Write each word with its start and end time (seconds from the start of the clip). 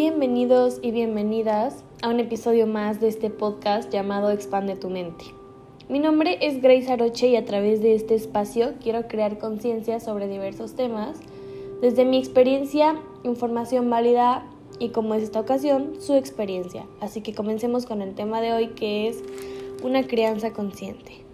Bienvenidos 0.00 0.78
y 0.80 0.92
bienvenidas 0.92 1.82
a 2.02 2.10
un 2.10 2.20
episodio 2.20 2.68
más 2.68 3.00
de 3.00 3.08
este 3.08 3.30
podcast 3.30 3.92
llamado 3.92 4.30
Expande 4.30 4.76
tu 4.76 4.90
mente. 4.90 5.24
Mi 5.88 5.98
nombre 5.98 6.38
es 6.40 6.62
Grace 6.62 6.92
Aroche 6.92 7.26
y 7.26 7.34
a 7.34 7.44
través 7.44 7.82
de 7.82 7.96
este 7.96 8.14
espacio 8.14 8.74
quiero 8.80 9.08
crear 9.08 9.38
conciencia 9.38 9.98
sobre 9.98 10.28
diversos 10.28 10.76
temas, 10.76 11.18
desde 11.82 12.04
mi 12.04 12.16
experiencia, 12.16 12.94
información 13.24 13.90
válida 13.90 14.46
y 14.78 14.90
como 14.90 15.14
es 15.14 15.24
esta 15.24 15.40
ocasión, 15.40 15.94
su 15.98 16.14
experiencia. 16.14 16.86
Así 17.00 17.20
que 17.20 17.34
comencemos 17.34 17.84
con 17.84 18.00
el 18.00 18.14
tema 18.14 18.40
de 18.40 18.52
hoy 18.52 18.68
que 18.68 19.08
es 19.08 19.24
una 19.82 20.06
crianza 20.06 20.52
consciente. 20.52 21.24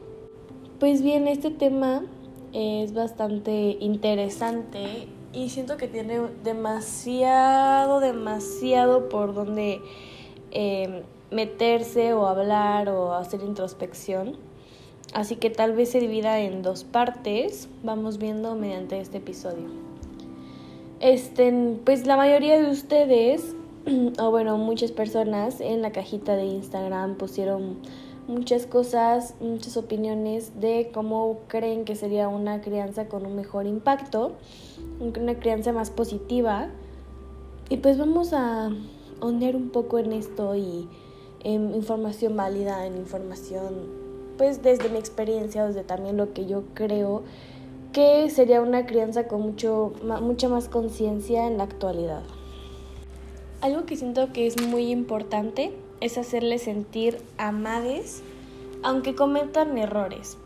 Pues 0.81 1.03
bien, 1.03 1.29
este 1.29 1.51
tema 1.51 2.07
es 2.55 2.95
bastante 2.95 3.77
interesante 3.79 5.07
y 5.35 5.51
siento 5.51 5.77
que 5.77 5.89
tiene 5.89 6.21
demasiado, 6.43 8.01
demasiado 8.01 9.09
por 9.09 9.35
donde 9.35 9.81
eh, 10.53 11.03
meterse 11.31 12.15
o 12.15 12.27
hablar 12.27 12.89
o 12.89 13.15
hacer 13.15 13.43
introspección. 13.43 14.37
Así 15.13 15.37
que 15.37 15.51
tal 15.51 15.75
vez 15.75 15.91
se 15.91 16.01
divida 16.01 16.41
en 16.41 16.63
dos 16.63 16.85
partes, 16.85 17.69
vamos 17.83 18.19
viendo 18.19 18.55
mediante 18.55 19.01
este 19.01 19.19
episodio. 19.19 19.69
Este, 21.01 21.53
pues 21.85 22.07
la 22.07 22.17
mayoría 22.17 22.61
de 22.61 22.71
ustedes, 22.71 23.55
o 24.19 24.31
bueno, 24.31 24.57
muchas 24.57 24.93
personas 24.93 25.61
en 25.61 25.83
la 25.83 25.93
cajita 25.93 26.37
de 26.37 26.47
Instagram 26.47 27.17
pusieron 27.17 27.77
muchas 28.27 28.67
cosas, 28.67 29.35
muchas 29.41 29.77
opiniones 29.77 30.61
de 30.61 30.91
cómo 30.93 31.41
creen 31.49 31.85
que 31.85 31.95
sería 31.97 32.29
una 32.29 32.61
crianza 32.61 33.09
con 33.09 33.27
un 33.27 33.37
mejor 33.37 33.67
impacto, 33.67 34.33
una 35.01 35.39
crianza 35.39 35.73
más 35.73 35.91
positiva. 35.91 36.69
Y 37.69 37.79
pues 37.79 37.99
vamos 37.99 38.33
a 38.33 38.71
ondear 39.21 39.57
un 39.57 39.71
poco 39.71 39.99
en 39.99 40.13
esto 40.13 40.55
y 40.55 40.89
en 41.43 41.75
información 41.75 42.37
válida, 42.37 42.87
en 42.87 42.97
información 42.97 44.05
pues 44.37 44.63
desde 44.63 44.89
mi 44.89 44.99
experiencia, 44.99 45.65
desde 45.67 45.85
también 45.85 46.17
lo 46.17 46.33
que 46.33 46.47
yo 46.47 46.65
creo 46.75 47.23
que 47.93 48.29
sería 48.31 48.61
una 48.61 48.87
crianza 48.87 49.29
con 49.29 49.43
mucho, 49.43 49.93
mucha 50.21 50.49
más 50.49 50.69
conciencia 50.69 51.47
en 51.47 51.59
la 51.59 51.65
actualidad. 51.65 52.23
Algo 53.61 53.87
que 53.87 53.97
siento 53.97 54.33
que 54.33 54.47
es 54.47 54.61
muy 54.61 54.91
importante 54.91 55.73
es 56.01 56.19
hacerles 56.19 56.63
sentir 56.63 57.19
amades 57.39 58.23
aunque 58.83 59.15
cometan 59.15 59.79
errores. 59.79 60.37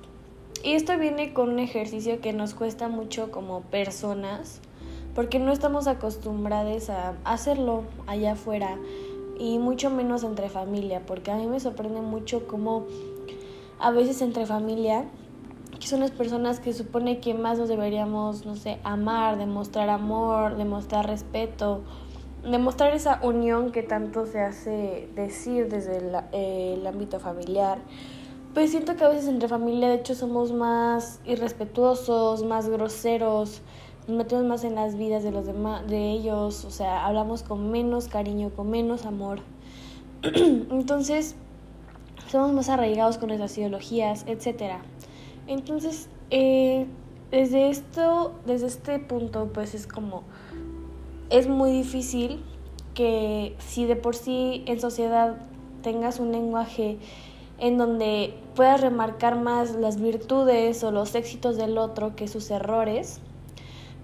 Y 0.62 0.72
esto 0.72 0.96
viene 0.98 1.32
con 1.32 1.50
un 1.50 1.58
ejercicio 1.58 2.20
que 2.20 2.32
nos 2.32 2.54
cuesta 2.54 2.88
mucho 2.88 3.30
como 3.30 3.62
personas 3.62 4.60
porque 5.14 5.41
no 5.41 5.50
estamos 5.50 5.88
acostumbrados 5.88 6.91
a 6.91 7.14
hacerlo 7.24 7.82
allá 8.06 8.32
afuera 8.32 8.78
y 9.38 9.58
mucho 9.58 9.91
menos 9.91 10.22
entre 10.22 10.48
familia, 10.48 11.02
porque 11.06 11.32
a 11.32 11.36
mí 11.36 11.46
me 11.46 11.58
sorprende 11.58 12.00
mucho 12.00 12.46
cómo 12.46 12.86
a 13.80 13.91
veces 13.91 14.22
entre 14.22 14.46
familia, 14.46 15.06
que 15.80 15.86
son 15.86 16.00
las 16.00 16.10
personas 16.10 16.60
que 16.60 16.72
supone 16.72 17.19
que 17.19 17.34
más 17.34 17.58
nos 17.58 17.69
deberíamos, 17.69 18.46
no 18.46 18.56
sé, 18.56 18.78
amar, 18.84 19.38
demostrar 19.38 19.88
amor, 19.91 20.56
demostrar 20.56 21.06
respeto, 21.06 21.82
demostrar 22.50 22.94
esa 22.94 23.20
unión 23.22 23.72
que 23.72 23.82
tanto 23.82 24.27
se 24.27 24.41
hace 24.41 25.08
decir 25.14 25.68
desde 25.68 25.98
el, 25.98 26.86
ámbito 26.86 27.20
familiar. 27.20 27.78
Pues 28.54 28.70
siento 28.70 28.96
que 28.96 29.04
a 29.04 29.08
veces 29.08 29.28
entre 29.28 29.48
familia 29.48 29.88
de 29.88 29.96
hecho 29.96 30.14
somos 30.14 30.52
más 30.52 31.20
irrespetuosos, 31.24 32.44
más 32.44 32.69
groseros, 32.69 33.62
nos 34.06 34.16
metemos 34.16 34.44
más 34.46 34.64
en 34.64 34.74
las 34.74 34.96
vidas 34.96 35.22
de 35.22 35.30
los 35.30 35.46
demás, 35.46 35.86
de 35.86 36.12
ellos, 36.12 36.64
o 36.64 36.70
sea, 36.70 37.06
hablamos 37.06 37.42
con 37.42 37.70
menos 37.70 38.08
cariño, 38.08 38.50
con 38.50 38.70
menos 38.70 39.04
amor. 39.04 39.41
Entonces, 40.22 41.36
somos 42.28 42.53
más 42.53 42.69
arraigados 42.69 43.19
con 43.19 43.28
nuestras 43.28 43.56
ideologías, 43.58 44.25
etc. 44.26 44.76
Entonces, 45.47 46.08
eh, 46.31 46.87
desde 47.31 47.69
esto, 47.69 48.34
desde 48.47 48.66
este 48.66 48.98
punto, 48.98 49.50
pues 49.53 49.75
es 49.75 49.87
como, 49.87 50.25
es 51.31 51.49
muy 51.49 51.71
difícil 51.71 52.43
que 52.94 53.55
si 53.59 53.84
de 53.87 53.97
por 53.97 54.16
sí 54.16 54.65
en 54.66 54.81
sociedad 54.81 55.37
tengas 55.83 56.21
un 56.21 56.33
lenguaje 56.33 56.99
en 57.59 57.78
donde 57.78 58.34
puedas 58.55 58.81
remarcar 58.81 59.41
más 59.41 59.75
las 59.75 60.00
virtudes 60.00 60.83
o 60.84 60.91
los 60.91 61.15
éxitos 61.15 61.56
del 61.56 61.78
otro 61.78 62.17
que 62.17 62.28
sus 62.28 62.50
errores, 62.50 63.21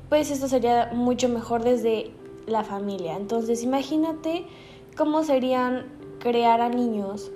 pues 0.09 0.31
esto 0.31 0.49
sería 0.49 0.91
mucho 0.93 1.29
mejor 1.29 1.63
desde 1.63 2.11
la 2.47 2.65
familia. 2.65 3.17
Entonces 3.17 3.63
imagínate 3.63 4.45
cómo 4.97 5.25
serían 5.25 5.87
crear 6.21 6.61
a 6.61 6.69
niños 6.69 7.31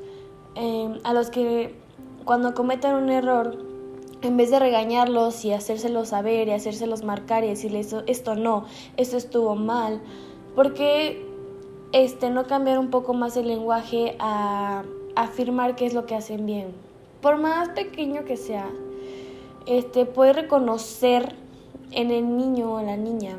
Em, 0.60 0.98
a 1.04 1.14
los 1.14 1.30
que 1.30 1.72
cuando 2.24 2.52
cometan 2.52 2.96
un 3.00 3.10
error, 3.10 3.64
en 4.22 4.36
vez 4.36 4.50
de 4.50 4.58
regañarlos 4.58 5.44
y 5.44 5.52
hacérselos 5.52 6.08
saber 6.08 6.48
y 6.48 6.52
hacérselos 6.52 7.04
marcar 7.04 7.44
y 7.44 7.48
decirles 7.48 7.94
esto, 8.06 8.34
no, 8.34 8.64
esto 8.96 9.16
estuvo 9.16 9.54
mal, 9.54 10.00
porque 10.54 11.24
este, 11.92 12.30
no 12.30 12.46
cambiar 12.46 12.78
un 12.78 12.90
poco 12.90 13.14
más 13.14 13.36
el 13.36 13.48
lenguaje 13.48 14.16
a, 14.18 14.84
afirmar 15.16 15.74
qué 15.74 15.84
es 15.84 15.94
lo 15.94 16.06
que 16.06 16.14
hacen 16.14 16.46
bien? 16.46 16.68
Por 17.20 17.38
más 17.38 17.70
pequeño 17.70 18.24
que 18.24 18.36
sea, 18.36 18.70
este, 19.66 20.06
puede 20.06 20.32
reconocer 20.32 21.34
en 21.90 22.12
el 22.12 22.36
niño 22.36 22.74
o 22.74 22.82
la 22.82 22.96
niña, 22.96 23.38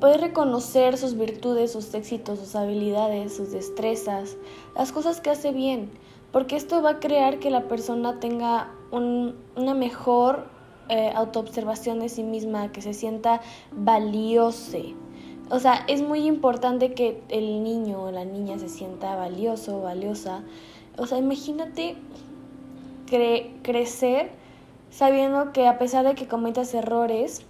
Puede 0.00 0.16
reconocer 0.16 0.96
sus 0.96 1.16
virtudes, 1.16 1.72
sus 1.72 1.92
éxitos, 1.94 2.38
sus 2.38 2.54
habilidades, 2.54 3.36
sus 3.36 3.50
destrezas, 3.50 4.36
las 4.76 4.92
cosas 4.92 5.20
que 5.20 5.30
hace 5.30 5.50
bien, 5.50 5.90
porque 6.32 6.56
esto 6.56 6.82
va 6.82 6.90
a 6.90 7.00
crear 7.00 7.38
que 7.38 7.50
la 7.50 7.68
persona 7.68 8.20
tenga 8.20 8.70
una 8.90 9.74
mejor 9.74 10.46
eh, 10.88 11.12
autoobservación 11.14 12.00
de 12.00 12.08
sí 12.08 12.22
misma, 12.22 12.72
que 12.72 12.80
se 12.80 12.94
sienta 12.94 13.40
valiosa. 13.72 14.78
O 15.50 15.58
sea, 15.58 15.84
es 15.88 16.02
muy 16.02 16.26
importante 16.26 16.92
que 16.92 17.22
el 17.28 17.62
niño 17.62 18.02
o 18.04 18.10
la 18.10 18.24
niña 18.24 18.58
se 18.58 18.68
sienta 18.68 19.16
valioso, 19.16 19.80
valiosa. 19.80 20.42
O 20.96 21.06
sea, 21.06 21.18
imagínate 21.18 21.96
crecer 23.62 24.30
sabiendo 24.90 25.52
que 25.52 25.66
a 25.66 25.78
pesar 25.78 26.06
de 26.06 26.14
que 26.14 26.28
cometas 26.28 26.74
errores, 26.74 27.46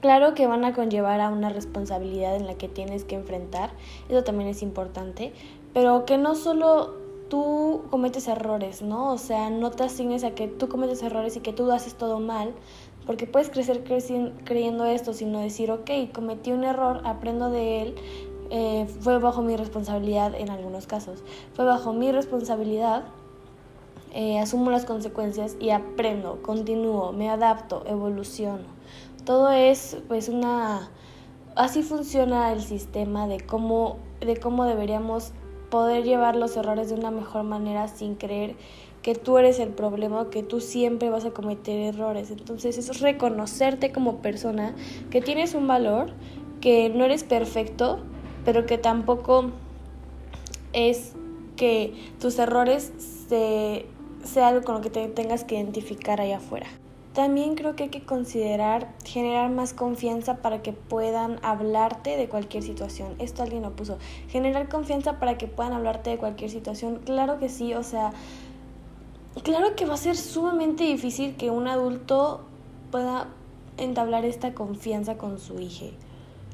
Claro 0.00 0.34
que 0.34 0.46
van 0.46 0.64
a 0.64 0.74
conllevar 0.74 1.20
a 1.20 1.30
una 1.30 1.48
responsabilidad 1.48 2.36
en 2.36 2.46
la 2.46 2.54
que 2.54 2.68
tienes 2.68 3.04
que 3.04 3.14
enfrentar, 3.14 3.70
eso 4.08 4.22
también 4.22 4.50
es 4.50 4.62
importante, 4.62 5.32
pero 5.72 6.04
que 6.04 6.18
no 6.18 6.34
solo 6.34 6.94
tú 7.28 7.82
cometes 7.90 8.28
errores, 8.28 8.82
¿no? 8.82 9.12
O 9.12 9.18
sea, 9.18 9.50
no 9.50 9.70
te 9.70 9.84
asignes 9.84 10.24
a 10.24 10.34
que 10.34 10.48
tú 10.48 10.68
cometes 10.68 11.02
errores 11.02 11.36
y 11.36 11.40
que 11.40 11.52
tú 11.52 11.70
haces 11.70 11.94
todo 11.94 12.20
mal, 12.20 12.54
porque 13.06 13.26
puedes 13.26 13.50
crecer 13.50 13.84
creyendo 13.84 14.84
esto, 14.84 15.12
sino 15.12 15.40
decir, 15.40 15.70
ok, 15.70 15.90
cometí 16.12 16.52
un 16.52 16.64
error, 16.64 17.02
aprendo 17.04 17.50
de 17.50 17.82
él, 17.82 17.94
eh, 18.50 18.86
fue 19.00 19.18
bajo 19.18 19.42
mi 19.42 19.56
responsabilidad 19.56 20.34
en 20.34 20.50
algunos 20.50 20.86
casos, 20.86 21.22
fue 21.54 21.64
bajo 21.64 21.92
mi 21.92 22.12
responsabilidad, 22.12 23.04
eh, 24.14 24.38
asumo 24.38 24.70
las 24.70 24.86
consecuencias 24.86 25.56
y 25.60 25.70
aprendo, 25.70 26.42
continúo, 26.42 27.12
me 27.12 27.28
adapto, 27.28 27.82
evoluciono. 27.86 28.64
Todo 29.24 29.50
es 29.50 29.98
pues 30.08 30.30
una 30.30 30.90
así 31.54 31.82
funciona 31.82 32.52
el 32.52 32.62
sistema 32.62 33.26
de 33.26 33.40
cómo 33.40 33.98
de 34.20 34.38
cómo 34.38 34.64
deberíamos 34.64 35.32
poder 35.70 36.04
llevar 36.04 36.36
los 36.36 36.56
errores 36.56 36.88
de 36.88 36.94
una 36.94 37.10
mejor 37.10 37.44
manera 37.44 37.88
sin 37.88 38.14
creer 38.14 38.56
que 39.02 39.14
tú 39.14 39.38
eres 39.38 39.58
el 39.58 39.70
problema, 39.70 40.28
que 40.30 40.42
tú 40.42 40.60
siempre 40.60 41.10
vas 41.10 41.24
a 41.24 41.30
cometer 41.30 41.94
errores. 41.94 42.30
Entonces 42.30 42.78
es 42.78 43.00
reconocerte 43.00 43.92
como 43.92 44.16
persona, 44.16 44.74
que 45.10 45.20
tienes 45.20 45.54
un 45.54 45.66
valor, 45.66 46.12
que 46.60 46.90
no 46.90 47.04
eres 47.04 47.24
perfecto, 47.24 48.00
pero 48.44 48.66
que 48.66 48.78
tampoco 48.78 49.50
es 50.72 51.14
que 51.56 51.94
tus 52.20 52.38
errores 52.38 52.92
se, 53.28 53.86
sea 54.24 54.48
algo 54.48 54.64
con 54.64 54.76
lo 54.76 54.80
que 54.80 54.90
te 54.90 55.06
tengas 55.08 55.44
que 55.44 55.56
identificar 55.56 56.20
allá 56.20 56.38
afuera. 56.38 56.66
También 57.18 57.56
creo 57.56 57.74
que 57.74 57.82
hay 57.82 57.88
que 57.88 58.04
considerar 58.04 58.94
generar 59.04 59.50
más 59.50 59.72
confianza 59.72 60.36
para 60.36 60.62
que 60.62 60.72
puedan 60.72 61.40
hablarte 61.42 62.16
de 62.16 62.28
cualquier 62.28 62.62
situación. 62.62 63.16
Esto 63.18 63.42
alguien 63.42 63.62
lo 63.62 63.74
puso. 63.74 63.98
Generar 64.28 64.68
confianza 64.68 65.18
para 65.18 65.36
que 65.36 65.48
puedan 65.48 65.72
hablarte 65.72 66.10
de 66.10 66.18
cualquier 66.18 66.48
situación. 66.48 67.00
Claro 67.04 67.40
que 67.40 67.48
sí, 67.48 67.74
o 67.74 67.82
sea, 67.82 68.12
claro 69.42 69.74
que 69.74 69.84
va 69.84 69.94
a 69.94 69.96
ser 69.96 70.16
sumamente 70.16 70.84
difícil 70.84 71.34
que 71.34 71.50
un 71.50 71.66
adulto 71.66 72.42
pueda 72.92 73.26
entablar 73.78 74.24
esta 74.24 74.54
confianza 74.54 75.18
con 75.18 75.40
su 75.40 75.58
hija. 75.58 75.86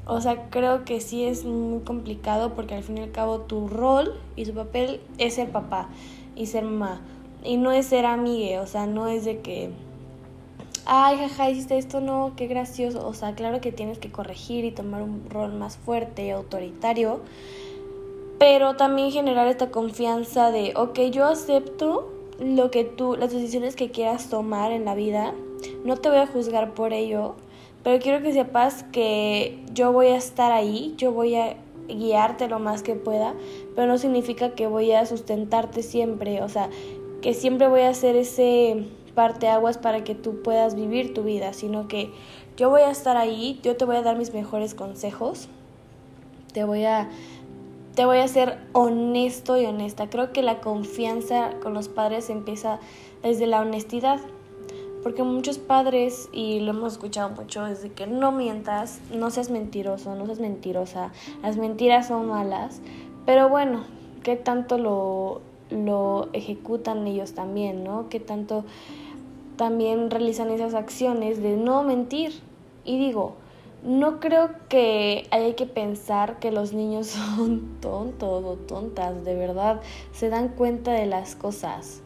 O 0.07 0.19
sea, 0.19 0.49
creo 0.49 0.83
que 0.83 0.99
sí 0.99 1.25
es 1.25 1.45
muy 1.45 1.81
complicado 1.81 2.55
porque 2.55 2.73
al 2.73 2.81
fin 2.81 2.97
y 2.97 3.01
al 3.01 3.11
cabo 3.11 3.41
tu 3.41 3.67
rol 3.67 4.19
y 4.35 4.45
su 4.45 4.55
papel 4.55 4.99
es 5.19 5.35
ser 5.35 5.51
papá 5.51 5.89
y 6.35 6.47
ser 6.47 6.63
mamá. 6.63 7.01
Y 7.43 7.57
no 7.57 7.71
es 7.71 7.85
ser 7.85 8.07
amigue, 8.07 8.57
o 8.57 8.65
sea, 8.65 8.87
no 8.87 9.07
es 9.07 9.25
de 9.25 9.41
que 9.41 9.69
ay, 10.85 11.17
jaja, 11.17 11.49
hiciste 11.49 11.77
esto, 11.77 11.99
no, 11.99 12.33
qué 12.35 12.47
gracioso. 12.47 13.05
O 13.07 13.13
sea, 13.13 13.35
claro 13.35 13.61
que 13.61 13.71
tienes 13.71 13.99
que 13.99 14.11
corregir 14.11 14.65
y 14.65 14.71
tomar 14.71 15.01
un 15.01 15.29
rol 15.29 15.53
más 15.53 15.77
fuerte, 15.77 16.31
autoritario, 16.31 17.21
pero 18.39 18.75
también 18.75 19.11
generar 19.11 19.47
esta 19.47 19.71
confianza 19.71 20.51
de, 20.51 20.73
ok, 20.75 20.99
yo 21.11 21.25
acepto 21.25 22.11
lo 22.39 22.69
que 22.69 22.83
tú, 22.83 23.15
las 23.15 23.31
decisiones 23.31 23.75
que 23.75 23.91
quieras 23.91 24.29
tomar 24.29 24.71
en 24.71 24.85
la 24.85 24.95
vida, 24.95 25.33
no 25.83 25.97
te 25.97 26.09
voy 26.09 26.19
a 26.19 26.27
juzgar 26.27 26.73
por 26.73 26.93
ello, 26.93 27.35
pero 27.83 28.01
quiero 28.01 28.21
que 28.21 28.33
sepas 28.33 28.83
que 28.91 29.63
yo 29.73 29.91
voy 29.91 30.07
a 30.07 30.17
estar 30.17 30.51
ahí, 30.51 30.93
yo 30.97 31.11
voy 31.11 31.35
a 31.35 31.55
guiarte 31.87 32.47
lo 32.47 32.59
más 32.59 32.83
que 32.83 32.95
pueda, 32.95 33.35
pero 33.75 33.87
no 33.87 33.97
significa 33.97 34.51
que 34.55 34.67
voy 34.67 34.91
a 34.91 35.05
sustentarte 35.05 35.83
siempre, 35.83 36.41
o 36.41 36.49
sea, 36.49 36.69
que 37.21 37.33
siempre 37.33 37.67
voy 37.67 37.81
a 37.81 37.89
hacer 37.89 38.15
ese 38.15 38.85
parteaguas 39.15 39.77
para 39.77 40.03
que 40.03 40.13
tú 40.13 40.41
puedas 40.41 40.75
vivir 40.75 41.13
tu 41.13 41.23
vida, 41.23 41.53
sino 41.53 41.87
que 41.87 42.11
yo 42.57 42.69
voy 42.69 42.81
a 42.81 42.91
estar 42.91 43.17
ahí, 43.17 43.59
yo 43.63 43.75
te 43.75 43.85
voy 43.85 43.95
a 43.95 44.01
dar 44.01 44.17
mis 44.17 44.33
mejores 44.33 44.75
consejos, 44.75 45.49
te 46.53 46.63
voy 46.63 46.85
a 46.85 47.09
te 47.95 48.05
voy 48.05 48.17
a 48.17 48.27
ser 48.27 48.57
honesto 48.73 49.55
y 49.57 49.65
honesta. 49.65 50.09
Creo 50.09 50.33
que 50.33 50.41
la 50.41 50.59
confianza 50.59 51.51
con 51.63 51.73
los 51.73 51.87
padres 51.87 52.29
empieza 52.29 52.79
desde 53.23 53.47
la 53.47 53.61
honestidad. 53.61 54.19
Porque 55.01 55.23
muchos 55.23 55.59
padres, 55.59 56.29
y 56.33 56.59
lo 56.59 56.71
hemos 56.71 56.93
escuchado 56.93 57.29
mucho, 57.29 57.63
desde 57.63 57.91
que 57.91 58.07
no 58.07 58.31
mientas, 58.31 58.99
no 59.13 59.29
seas 59.29 59.49
mentiroso, 59.49 60.15
no 60.15 60.25
seas 60.25 60.39
mentirosa, 60.39 61.13
las 61.41 61.57
mentiras 61.57 62.07
son 62.07 62.27
malas. 62.27 62.81
Pero 63.25 63.47
bueno, 63.47 63.83
¿qué 64.23 64.35
tanto 64.35 64.77
lo, 64.77 65.41
lo 65.69 66.29
ejecutan 66.33 67.05
ellos 67.07 67.33
también, 67.33 67.83
no? 67.83 68.09
¿Qué 68.09 68.19
tanto 68.19 68.65
también 69.57 70.09
realizan 70.09 70.49
esas 70.49 70.73
acciones 70.73 71.41
de 71.41 71.57
no 71.57 71.83
mentir. 71.83 72.33
Y 72.83 72.99
digo, 72.99 73.35
no 73.83 74.19
creo 74.19 74.49
que 74.67 75.27
haya 75.31 75.55
que 75.55 75.65
pensar 75.65 76.39
que 76.39 76.51
los 76.51 76.73
niños 76.73 77.07
son 77.35 77.79
tontos 77.81 78.43
o 78.43 78.55
tontas, 78.55 79.23
de 79.23 79.35
verdad, 79.35 79.81
se 80.11 80.29
dan 80.29 80.49
cuenta 80.49 80.91
de 80.91 81.05
las 81.05 81.35
cosas. 81.35 82.01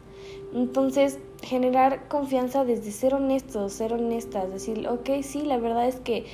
Entonces, 0.52 1.18
generar 1.42 2.08
confianza 2.08 2.64
desde 2.64 2.90
ser 2.90 3.14
honestos, 3.14 3.72
ser 3.72 3.92
honestas, 3.92 4.50
decir, 4.52 4.86
ok, 4.88 5.22
sí, 5.22 5.42
la 5.42 5.58
verdad 5.58 5.86
es 5.86 6.00
que 6.00 6.26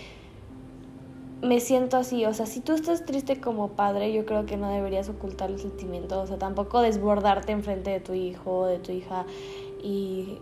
me 1.43 1.61
siento 1.61 1.99
así, 1.99 2.25
o 2.25 2.33
sea, 2.33 2.47
si 2.47 2.61
tú 2.61 2.73
estás 2.73 3.05
triste 3.05 3.41
como 3.41 3.69
padre, 3.69 4.13
yo 4.13 4.25
creo 4.25 4.47
que 4.47 4.57
no 4.57 4.71
deberías 4.71 5.09
ocultar 5.09 5.51
el 5.51 5.61
sentimiento, 5.61 6.21
o 6.21 6.27
sea, 6.27 6.39
tampoco 6.39 6.81
desbordarte 6.81 7.53
enfrente 7.53 7.91
de 7.91 8.01
tu 8.01 8.15
hijo, 8.15 8.67
de 8.67 8.79
tu 8.79 8.93
hija 8.93 9.27
y 9.83 10.39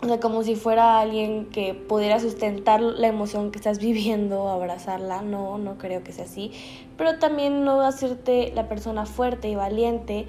o 0.00 0.06
sea, 0.06 0.20
como 0.20 0.44
si 0.44 0.54
fuera 0.54 1.00
alguien 1.00 1.46
que 1.46 1.74
pudiera 1.74 2.20
sustentar 2.20 2.80
la 2.80 3.08
emoción 3.08 3.50
que 3.50 3.58
estás 3.58 3.78
viviendo, 3.80 4.48
abrazarla. 4.48 5.22
No, 5.22 5.58
no 5.58 5.76
creo 5.78 6.04
que 6.04 6.12
sea 6.12 6.24
así. 6.24 6.52
Pero 6.96 7.18
también 7.18 7.64
no 7.64 7.80
hacerte 7.80 8.52
la 8.54 8.68
persona 8.68 9.06
fuerte 9.06 9.48
y 9.48 9.54
valiente 9.54 10.26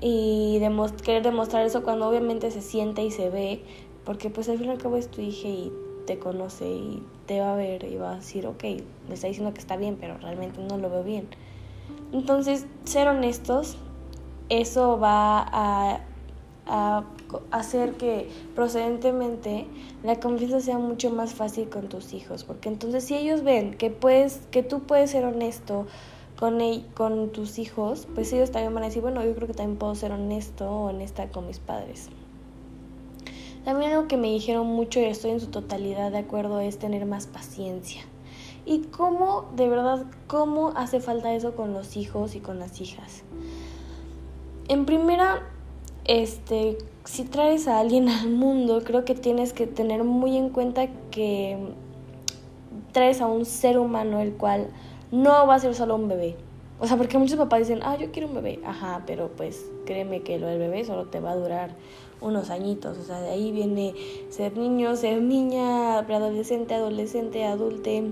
y 0.00 0.60
querer 1.04 1.22
demostrar 1.22 1.64
eso 1.64 1.84
cuando 1.84 2.08
obviamente 2.08 2.50
se 2.50 2.60
siente 2.60 3.04
y 3.04 3.10
se 3.10 3.30
ve. 3.30 3.62
Porque 4.04 4.30
pues 4.30 4.48
al 4.48 4.58
fin 4.58 4.66
y 4.66 4.70
al 4.70 4.78
cabo 4.78 4.96
es 4.96 5.08
tu 5.08 5.20
hija 5.20 5.46
y 5.46 5.72
te 6.06 6.18
conoce 6.18 6.66
y 6.66 7.02
te 7.26 7.38
va 7.38 7.52
a 7.52 7.56
ver 7.56 7.84
y 7.84 7.96
va 7.96 8.14
a 8.14 8.16
decir, 8.16 8.48
ok, 8.48 8.64
me 9.08 9.14
está 9.14 9.28
diciendo 9.28 9.54
que 9.54 9.60
está 9.60 9.76
bien, 9.76 9.96
pero 10.00 10.18
realmente 10.18 10.60
no 10.60 10.76
lo 10.78 10.90
veo 10.90 11.04
bien. 11.04 11.28
Entonces, 12.12 12.66
ser 12.84 13.06
honestos, 13.06 13.76
eso 14.48 14.98
va 14.98 15.46
a 15.52 16.00
a 16.66 17.04
hacer 17.50 17.94
que 17.94 18.28
procedentemente 18.54 19.66
la 20.02 20.20
confianza 20.20 20.60
sea 20.60 20.78
mucho 20.78 21.10
más 21.10 21.34
fácil 21.34 21.68
con 21.68 21.88
tus 21.88 22.12
hijos, 22.12 22.44
porque 22.44 22.68
entonces 22.68 23.04
si 23.04 23.14
ellos 23.14 23.42
ven 23.42 23.74
que 23.74 23.90
puedes 23.90 24.40
que 24.50 24.62
tú 24.62 24.80
puedes 24.80 25.10
ser 25.10 25.24
honesto 25.24 25.86
con 26.36 26.58
con 26.94 27.30
tus 27.30 27.58
hijos, 27.58 28.08
pues 28.14 28.32
ellos 28.32 28.50
también 28.50 28.74
van 28.74 28.82
a 28.82 28.86
decir, 28.86 29.02
bueno, 29.02 29.24
yo 29.24 29.34
creo 29.34 29.46
que 29.46 29.54
también 29.54 29.78
puedo 29.78 29.94
ser 29.94 30.12
honesto 30.12 30.70
o 30.70 30.88
honesta 30.88 31.28
con 31.28 31.46
mis 31.46 31.58
padres. 31.58 32.08
También 33.64 33.92
algo 33.92 34.08
que 34.08 34.16
me 34.16 34.28
dijeron 34.28 34.66
mucho 34.66 34.98
y 34.98 35.04
estoy 35.04 35.30
en 35.30 35.40
su 35.40 35.46
totalidad 35.46 36.10
de 36.10 36.18
acuerdo 36.18 36.58
es 36.58 36.78
tener 36.78 37.06
más 37.06 37.26
paciencia. 37.26 38.02
¿Y 38.64 38.80
cómo, 38.86 39.50
de 39.54 39.68
verdad, 39.68 40.06
cómo 40.26 40.72
hace 40.74 41.00
falta 41.00 41.34
eso 41.34 41.54
con 41.54 41.72
los 41.72 41.96
hijos 41.96 42.34
y 42.34 42.40
con 42.40 42.58
las 42.58 42.80
hijas? 42.80 43.22
En 44.68 44.84
primera, 44.84 45.42
este, 46.04 46.78
si 47.04 47.24
traes 47.24 47.68
a 47.68 47.78
alguien 47.78 48.08
al 48.08 48.30
mundo, 48.30 48.82
creo 48.84 49.04
que 49.04 49.14
tienes 49.14 49.52
que 49.52 49.66
tener 49.66 50.04
muy 50.04 50.36
en 50.36 50.50
cuenta 50.50 50.88
que 51.10 51.58
traes 52.92 53.20
a 53.20 53.26
un 53.26 53.44
ser 53.44 53.78
humano 53.78 54.20
el 54.20 54.32
cual 54.32 54.68
no 55.10 55.46
va 55.46 55.56
a 55.56 55.58
ser 55.58 55.74
solo 55.74 55.96
un 55.96 56.08
bebé. 56.08 56.36
O 56.80 56.86
sea, 56.86 56.96
porque 56.96 57.16
muchos 57.16 57.36
papás 57.36 57.60
dicen, 57.60 57.80
ah, 57.84 57.96
yo 57.96 58.10
quiero 58.10 58.28
un 58.28 58.34
bebé. 58.34 58.58
Ajá, 58.64 59.04
pero 59.06 59.30
pues 59.36 59.70
créeme 59.86 60.22
que 60.22 60.38
lo 60.38 60.48
del 60.48 60.58
bebé 60.58 60.84
solo 60.84 61.06
te 61.06 61.20
va 61.20 61.30
a 61.30 61.36
durar 61.36 61.76
unos 62.20 62.50
añitos. 62.50 62.98
O 62.98 63.04
sea, 63.04 63.20
de 63.20 63.30
ahí 63.30 63.52
viene 63.52 63.94
ser 64.30 64.56
niño, 64.56 64.96
ser 64.96 65.22
niña, 65.22 66.02
preadolescente, 66.06 66.74
adolescente, 66.74 67.44
adulte, 67.44 68.02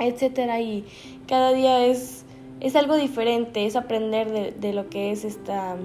etcétera. 0.00 0.60
Y 0.60 0.84
cada 1.26 1.52
día 1.52 1.86
es, 1.86 2.24
es 2.60 2.76
algo 2.76 2.94
diferente, 2.96 3.64
es 3.64 3.74
aprender 3.74 4.30
de, 4.30 4.50
de 4.52 4.74
lo 4.74 4.90
que 4.90 5.10
es 5.10 5.24
esta 5.24 5.76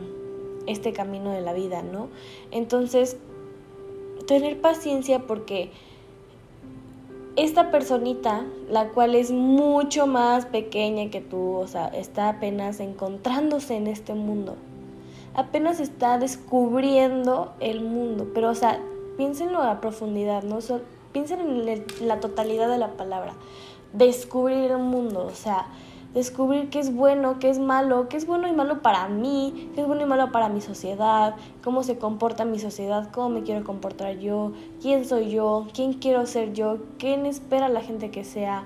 este 0.67 0.93
camino 0.93 1.31
de 1.31 1.41
la 1.41 1.53
vida, 1.53 1.81
¿no? 1.81 2.09
Entonces, 2.51 3.17
tener 4.27 4.61
paciencia 4.61 5.19
porque 5.19 5.71
esta 7.35 7.71
personita, 7.71 8.45
la 8.69 8.89
cual 8.89 9.15
es 9.15 9.31
mucho 9.31 10.05
más 10.05 10.45
pequeña 10.45 11.09
que 11.09 11.21
tú, 11.21 11.55
o 11.55 11.67
sea, 11.67 11.87
está 11.87 12.29
apenas 12.29 12.79
encontrándose 12.79 13.75
en 13.75 13.87
este 13.87 14.13
mundo, 14.13 14.55
apenas 15.33 15.79
está 15.79 16.19
descubriendo 16.19 17.53
el 17.59 17.81
mundo, 17.81 18.29
pero, 18.33 18.51
o 18.51 18.55
sea, 18.55 18.79
piénsenlo 19.17 19.61
a 19.61 19.81
profundidad, 19.81 20.43
¿no? 20.43 20.59
piensen 21.11 21.39
en 21.39 22.07
la 22.07 22.19
totalidad 22.19 22.69
de 22.69 22.77
la 22.77 22.97
palabra, 22.97 23.33
descubrir 23.93 24.71
el 24.71 24.79
mundo, 24.79 25.25
o 25.25 25.35
sea, 25.35 25.67
descubrir 26.13 26.69
qué 26.69 26.79
es 26.79 26.93
bueno, 26.93 27.39
qué 27.39 27.49
es 27.49 27.59
malo, 27.59 28.07
qué 28.07 28.17
es 28.17 28.27
bueno 28.27 28.47
y 28.47 28.53
malo 28.53 28.81
para 28.81 29.07
mí, 29.07 29.71
qué 29.73 29.81
es 29.81 29.87
bueno 29.87 30.03
y 30.03 30.05
malo 30.05 30.31
para 30.31 30.49
mi 30.49 30.61
sociedad, 30.61 31.35
cómo 31.63 31.83
se 31.83 31.97
comporta 31.97 32.45
mi 32.45 32.59
sociedad, 32.59 33.09
cómo 33.11 33.29
me 33.29 33.43
quiero 33.43 33.63
comportar 33.63 34.19
yo, 34.19 34.53
quién 34.81 35.05
soy 35.05 35.31
yo, 35.31 35.67
quién 35.73 35.93
quiero 35.93 36.25
ser 36.25 36.53
yo, 36.53 36.77
quién 36.99 37.25
espera 37.25 37.69
la 37.69 37.81
gente 37.81 38.11
que 38.11 38.23
sea. 38.23 38.63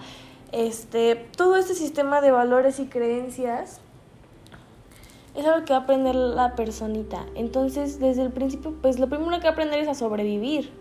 Este, 0.51 1.15
todo 1.15 1.57
este 1.57 1.73
sistema 1.73 2.21
de 2.21 2.31
valores 2.31 2.79
y 2.79 2.87
creencias 2.87 3.79
es 5.35 5.45
algo 5.45 5.65
que 5.65 5.73
va 5.73 5.79
a 5.79 5.83
aprender 5.83 6.15
la 6.15 6.55
personita. 6.55 7.25
Entonces, 7.35 7.99
desde 7.99 8.23
el 8.23 8.31
principio, 8.31 8.73
pues 8.81 8.99
lo 8.99 9.07
primero 9.07 9.37
que 9.37 9.43
va 9.43 9.49
a 9.49 9.51
aprender 9.51 9.79
es 9.79 9.87
a 9.87 9.93
sobrevivir 9.93 10.71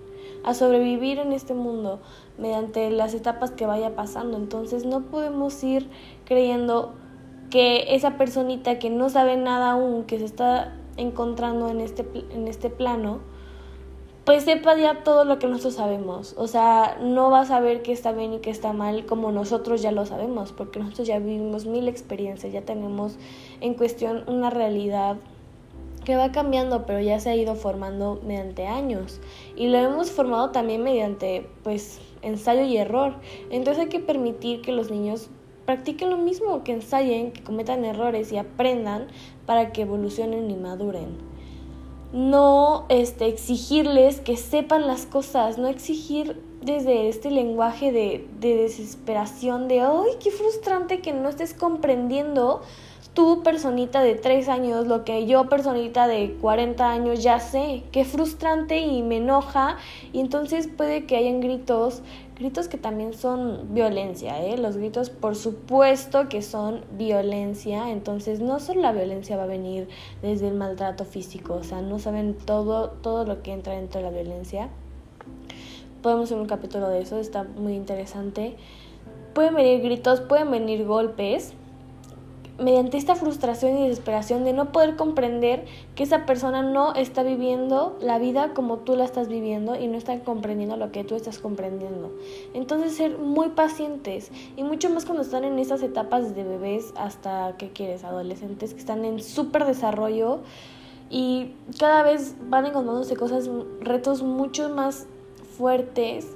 a 0.47 0.55
sobrevivir 0.55 1.19
en 1.19 1.33
este 1.33 1.55
mundo 1.55 1.99
mediante 2.39 2.91
las 2.91 3.15
etapas 3.15 3.51
que 3.51 3.67
vaya 3.67 3.97
pasando. 3.97 4.37
Entonces 4.37 4.85
no 4.85 5.03
podemos 5.03 5.63
ir 5.65 5.89
creyendo 6.27 6.95
que 7.49 7.95
esa 7.95 8.19
personita 8.19 8.79
que 8.79 8.91
no 8.91 9.09
sabe 9.09 9.37
nada 9.37 9.73
aún, 9.73 10.05
que 10.05 10.19
se 10.19 10.27
está 10.27 10.77
encontrando 10.99 11.71
en 11.71 11.81
este, 11.81 12.07
en 12.31 12.49
este 12.49 12.69
plano, 12.69 13.21
pues 14.25 14.43
sepa 14.43 14.77
ya 14.77 15.05
todo 15.05 15.25
lo 15.25 15.39
que 15.39 15.47
nosotros 15.47 15.75
sabemos. 15.75 16.35
O 16.37 16.49
sea, 16.49 16.99
no 17.01 17.31
va 17.31 17.41
a 17.41 17.45
saber 17.45 17.83
qué 17.83 17.93
está 17.93 18.11
bien 18.11 18.35
y 18.35 18.39
qué 18.41 18.51
está 18.51 18.73
mal 18.73 19.07
como 19.07 19.31
nosotros 19.31 19.83
ya 19.83 19.93
lo 19.93 20.05
sabemos, 20.05 20.53
porque 20.53 20.81
nosotros 20.81 21.07
ya 21.07 21.21
vivimos 21.21 21.65
mil 21.67 21.87
experiencias, 21.87 22.53
ya 22.53 22.63
tenemos 22.63 23.19
en 23.61 23.75
cuestión 23.75 24.25
una 24.27 24.51
realidad 24.51 25.17
que 26.05 26.17
va 26.17 26.33
cambiando, 26.33 26.87
pero 26.87 27.01
ya 27.01 27.21
se 27.21 27.31
ha 27.31 27.37
ido 27.37 27.55
formando 27.55 28.21
mediante 28.27 28.67
años. 28.67 29.21
Y 29.55 29.69
lo 29.69 29.79
hemos 29.79 30.11
formado 30.11 30.51
también 30.51 30.83
mediante, 30.83 31.49
pues, 31.63 32.01
ensayo 32.23 32.63
y 32.63 32.77
error. 32.77 33.15
Entonces 33.51 33.85
hay 33.85 33.89
que 33.89 34.01
permitir 34.01 34.61
que 34.61 34.73
los 34.73 34.91
niños 34.91 35.31
practiquen 35.67 36.11
lo 36.11 36.17
mismo, 36.17 36.65
que 36.65 36.73
ensayen, 36.73 37.33
que 37.33 37.43
cometan 37.43 37.85
errores 37.85 38.33
y 38.33 38.39
aprendan 38.39 39.09
para 39.45 39.73
que 39.73 39.83
evolucionen 39.83 40.51
y 40.51 40.55
maduren. 40.55 41.19
No 42.13 42.87
este, 42.89 43.27
exigirles 43.27 44.21
que 44.21 44.37
sepan 44.37 44.87
las 44.87 45.07
cosas, 45.07 45.59
no 45.59 45.69
exigir 45.69 46.41
desde 46.63 47.09
este 47.09 47.31
lenguaje 47.31 47.93
de, 47.93 48.27
de 48.41 48.57
desesperación, 48.57 49.69
de, 49.69 49.81
¡ay, 49.81 50.17
qué 50.23 50.31
frustrante 50.31 51.01
que 51.01 51.13
no 51.13 51.29
estés 51.29 51.53
comprendiendo! 51.53 52.63
tú, 53.17 53.43
personita 53.43 54.03
de 54.03 54.15
3 54.15 54.49
años, 54.49 54.87
lo 54.87 55.03
que 55.03 55.27
yo, 55.27 55.49
personita 55.49 56.07
de 56.07 56.37
40 56.41 56.89
años, 56.89 57.23
ya 57.23 57.41
sé, 57.41 57.83
qué 57.91 58.05
frustrante 58.05 58.79
y 58.79 59.03
me 59.03 59.17
enoja. 59.17 59.79
Y 60.13 60.21
entonces 60.21 60.69
puede 60.69 61.07
que 61.07 61.17
hayan 61.17 61.41
gritos, 61.41 62.03
gritos 62.39 62.69
que 62.69 62.79
también 62.79 63.15
son 63.15 63.75
violencia, 63.75 64.45
¿eh? 64.45 64.59
Los 64.59 64.77
gritos, 64.77 65.11
por 65.11 65.37
supuesto 65.37 66.29
que 66.29 66.43
son 66.43 66.85
violencia. 66.93 67.91
Entonces, 67.91 68.41
no 68.41 68.61
solo 68.61 68.83
la 68.83 68.93
violencia 68.93 69.37
va 69.37 69.45
a 69.45 69.47
venir 69.47 69.89
desde 70.23 70.49
el 70.49 70.55
maltrato 70.55 71.05
físico, 71.05 71.55
o 71.55 71.65
sea, 71.65 71.81
no 71.81 71.99
saben 71.99 72.35
todo, 72.35 72.91
todo 72.91 73.25
lo 73.25 73.43
que 73.43 73.53
entra 73.53 73.73
dentro 73.73 74.01
de 74.01 74.07
la 74.07 74.13
violencia 74.13 74.69
podemos 76.07 76.27
hacer 76.27 76.39
un 76.39 76.47
capítulo 76.47 76.89
de 76.89 77.01
eso, 77.01 77.19
está 77.19 77.43
muy 77.43 77.75
interesante. 77.75 78.55
Pueden 79.35 79.57
venir 79.57 79.83
gritos, 79.83 80.21
pueden 80.21 80.53
venir 80.53 80.85
golpes, 80.85 81.53
mediante 82.59 82.97
esta 82.97 83.15
frustración 83.15 83.77
y 83.77 83.89
desesperación 83.89 84.45
de 84.45 84.53
no 84.53 84.73
poder 84.73 84.97
comprender 84.97 85.67
que 85.95 86.05
esa 86.05 86.25
persona 86.25 86.63
no 86.63 86.95
está 86.95 87.23
viviendo 87.23 87.97
la 88.01 88.19
vida 88.19 88.55
como 88.55 88.79
tú 88.79 88.97
la 88.97 89.05
estás 89.05 89.29
viviendo 89.29 89.77
y 89.77 89.89
no 89.89 89.99
está 89.99 90.19
comprendiendo 90.21 90.77
lo 90.77 90.91
que 90.91 91.05
tú 91.05 91.15
estás 91.17 91.39
comprendiendo. 91.39 92.11
Entonces 92.55 92.95
ser 92.95 93.19
muy 93.19 93.51
pacientes 93.51 94.31
y 94.57 94.63
mucho 94.63 94.89
más 94.89 95.05
cuando 95.05 95.23
están 95.23 95.45
en 95.45 95.59
estas 95.59 95.83
etapas 95.83 96.35
de 96.35 96.45
bebés 96.45 96.95
hasta, 96.97 97.57
¿qué 97.59 97.71
quieres? 97.71 98.05
Adolescentes 98.05 98.73
que 98.73 98.81
están 98.81 99.05
en 99.05 99.23
súper 99.23 99.67
desarrollo 99.67 100.41
y 101.11 101.53
cada 101.79 102.03
vez 102.03 102.35
van 102.49 102.67
encontrándose 102.67 103.17
cosas, 103.17 103.51
retos 103.81 104.23
mucho 104.23 104.71
más 104.71 105.07
fuertes, 105.57 106.27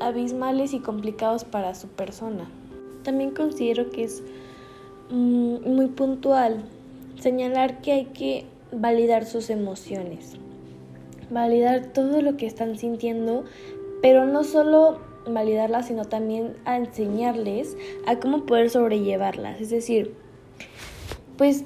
abismales 0.00 0.72
y 0.72 0.80
complicados 0.80 1.44
para 1.44 1.74
su 1.74 1.88
persona. 1.88 2.48
También 3.02 3.32
considero 3.32 3.90
que 3.90 4.04
es 4.04 4.22
muy 5.10 5.88
puntual, 5.88 6.62
señalar 7.20 7.80
que 7.80 7.92
hay 7.92 8.04
que 8.06 8.46
validar 8.72 9.24
sus 9.24 9.50
emociones, 9.50 10.32
validar 11.30 11.92
todo 11.92 12.22
lo 12.22 12.36
que 12.36 12.46
están 12.46 12.78
sintiendo, 12.78 13.44
pero 14.02 14.26
no 14.26 14.44
solo 14.44 14.98
validarlas, 15.26 15.86
sino 15.88 16.04
también 16.04 16.56
a 16.64 16.76
enseñarles 16.76 17.76
a 18.06 18.16
cómo 18.18 18.44
poder 18.46 18.70
sobrellevarlas. 18.70 19.60
Es 19.60 19.70
decir, 19.70 20.14
pues 21.36 21.64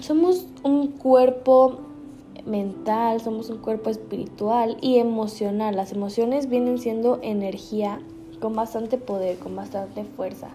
somos 0.00 0.46
un 0.62 0.88
cuerpo 0.88 1.80
mental, 2.46 3.20
somos 3.20 3.50
un 3.50 3.58
cuerpo 3.58 3.90
espiritual 3.90 4.76
y 4.80 4.98
emocional. 4.98 5.76
Las 5.76 5.92
emociones 5.92 6.48
vienen 6.48 6.78
siendo 6.78 7.20
energía 7.22 8.00
con 8.40 8.54
bastante 8.54 8.98
poder, 8.98 9.38
con 9.38 9.54
bastante 9.54 10.04
fuerza 10.04 10.48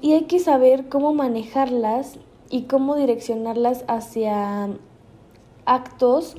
y 0.00 0.12
hay 0.12 0.24
que 0.24 0.38
saber 0.38 0.88
cómo 0.88 1.12
manejarlas 1.12 2.18
y 2.50 2.62
cómo 2.62 2.96
direccionarlas 2.96 3.84
hacia 3.88 4.70
actos 5.66 6.36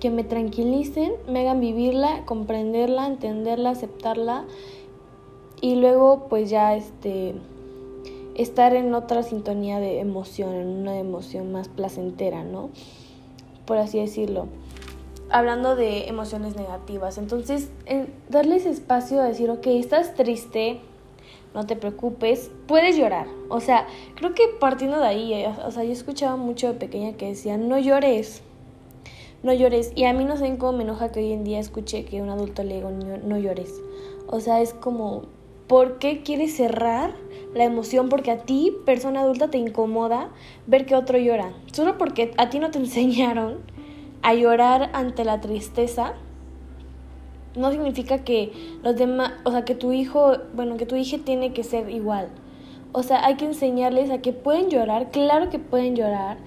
que 0.00 0.10
me 0.10 0.24
tranquilicen, 0.24 1.12
me 1.28 1.40
hagan 1.40 1.60
vivirla, 1.60 2.24
comprenderla, 2.26 3.06
entenderla, 3.06 3.70
aceptarla 3.70 4.44
y 5.60 5.76
luego 5.76 6.26
pues 6.28 6.50
ya 6.50 6.74
este 6.74 7.34
estar 8.34 8.74
en 8.74 8.92
otra 8.94 9.22
sintonía 9.22 9.78
de 9.78 10.00
emoción, 10.00 10.54
en 10.54 10.68
una 10.68 10.98
emoción 10.98 11.52
más 11.52 11.68
placentera, 11.68 12.42
¿no? 12.42 12.70
Por 13.64 13.78
así 13.78 13.98
decirlo. 14.00 14.48
Hablando 15.30 15.74
de 15.74 16.08
emociones 16.08 16.56
negativas, 16.56 17.16
entonces 17.16 17.70
darles 18.28 18.66
espacio 18.66 19.20
a 19.20 19.24
decir, 19.24 19.50
ok, 19.50 19.66
estás 19.68 20.14
triste, 20.14 20.80
no 21.54 21.66
te 21.66 21.76
preocupes, 21.76 22.50
puedes 22.66 22.96
llorar. 22.96 23.28
O 23.48 23.60
sea, 23.60 23.86
creo 24.16 24.34
que 24.34 24.48
partiendo 24.58 24.98
de 24.98 25.06
ahí, 25.06 25.32
eh, 25.32 25.48
o 25.64 25.70
sea, 25.70 25.84
yo 25.84 25.92
escuchaba 25.92 26.36
mucho 26.36 26.66
de 26.66 26.74
pequeña 26.74 27.16
que 27.16 27.28
decían, 27.28 27.68
no 27.68 27.78
llores, 27.78 28.42
no 29.44 29.52
llores. 29.52 29.92
Y 29.94 30.04
a 30.04 30.12
mí 30.12 30.24
no 30.24 30.36
sé 30.36 30.56
cómo 30.58 30.72
me 30.72 30.82
enoja 30.82 31.12
que 31.12 31.20
hoy 31.20 31.32
en 31.32 31.44
día 31.44 31.60
escuche 31.60 32.04
que 32.04 32.20
un 32.20 32.28
adulto 32.28 32.64
le 32.64 32.74
diga, 32.74 32.90
no, 32.90 33.38
llores. 33.38 33.72
O 34.26 34.40
sea, 34.40 34.60
es 34.60 34.74
como, 34.74 35.22
¿por 35.68 35.98
qué 35.98 36.22
quieres 36.22 36.56
cerrar 36.56 37.14
la 37.54 37.64
emoción? 37.64 38.08
Porque 38.08 38.32
a 38.32 38.38
ti, 38.38 38.76
persona 38.84 39.20
adulta, 39.20 39.48
te 39.48 39.58
incomoda 39.58 40.30
ver 40.66 40.86
que 40.86 40.96
otro 40.96 41.18
llora. 41.18 41.52
Solo 41.72 41.96
porque 41.98 42.32
a 42.36 42.50
ti 42.50 42.58
no 42.58 42.72
te 42.72 42.78
enseñaron 42.80 43.58
a 44.22 44.34
llorar 44.34 44.90
ante 44.92 45.24
la 45.24 45.40
tristeza 45.40 46.14
no 47.56 47.70
significa 47.70 48.24
que 48.24 48.52
los 48.82 48.96
demás, 48.96 49.32
o 49.44 49.50
sea, 49.50 49.64
que 49.64 49.74
tu 49.74 49.92
hijo, 49.92 50.36
bueno, 50.54 50.76
que 50.76 50.86
tu 50.86 50.96
hija 50.96 51.18
tiene 51.24 51.52
que 51.52 51.62
ser 51.62 51.90
igual. 51.90 52.28
O 52.92 53.02
sea, 53.02 53.24
hay 53.24 53.36
que 53.36 53.44
enseñarles 53.44 54.10
a 54.10 54.18
que 54.18 54.32
pueden 54.32 54.70
llorar, 54.70 55.10
claro 55.10 55.50
que 55.50 55.58
pueden 55.58 55.96
llorar, 55.96 56.38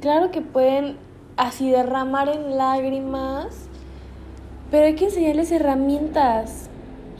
claro 0.00 0.30
que 0.30 0.40
pueden 0.40 0.96
así 1.36 1.70
derramar 1.70 2.28
en 2.28 2.56
lágrimas, 2.56 3.68
pero 4.70 4.86
hay 4.86 4.94
que 4.94 5.06
enseñarles 5.06 5.50
herramientas. 5.52 6.70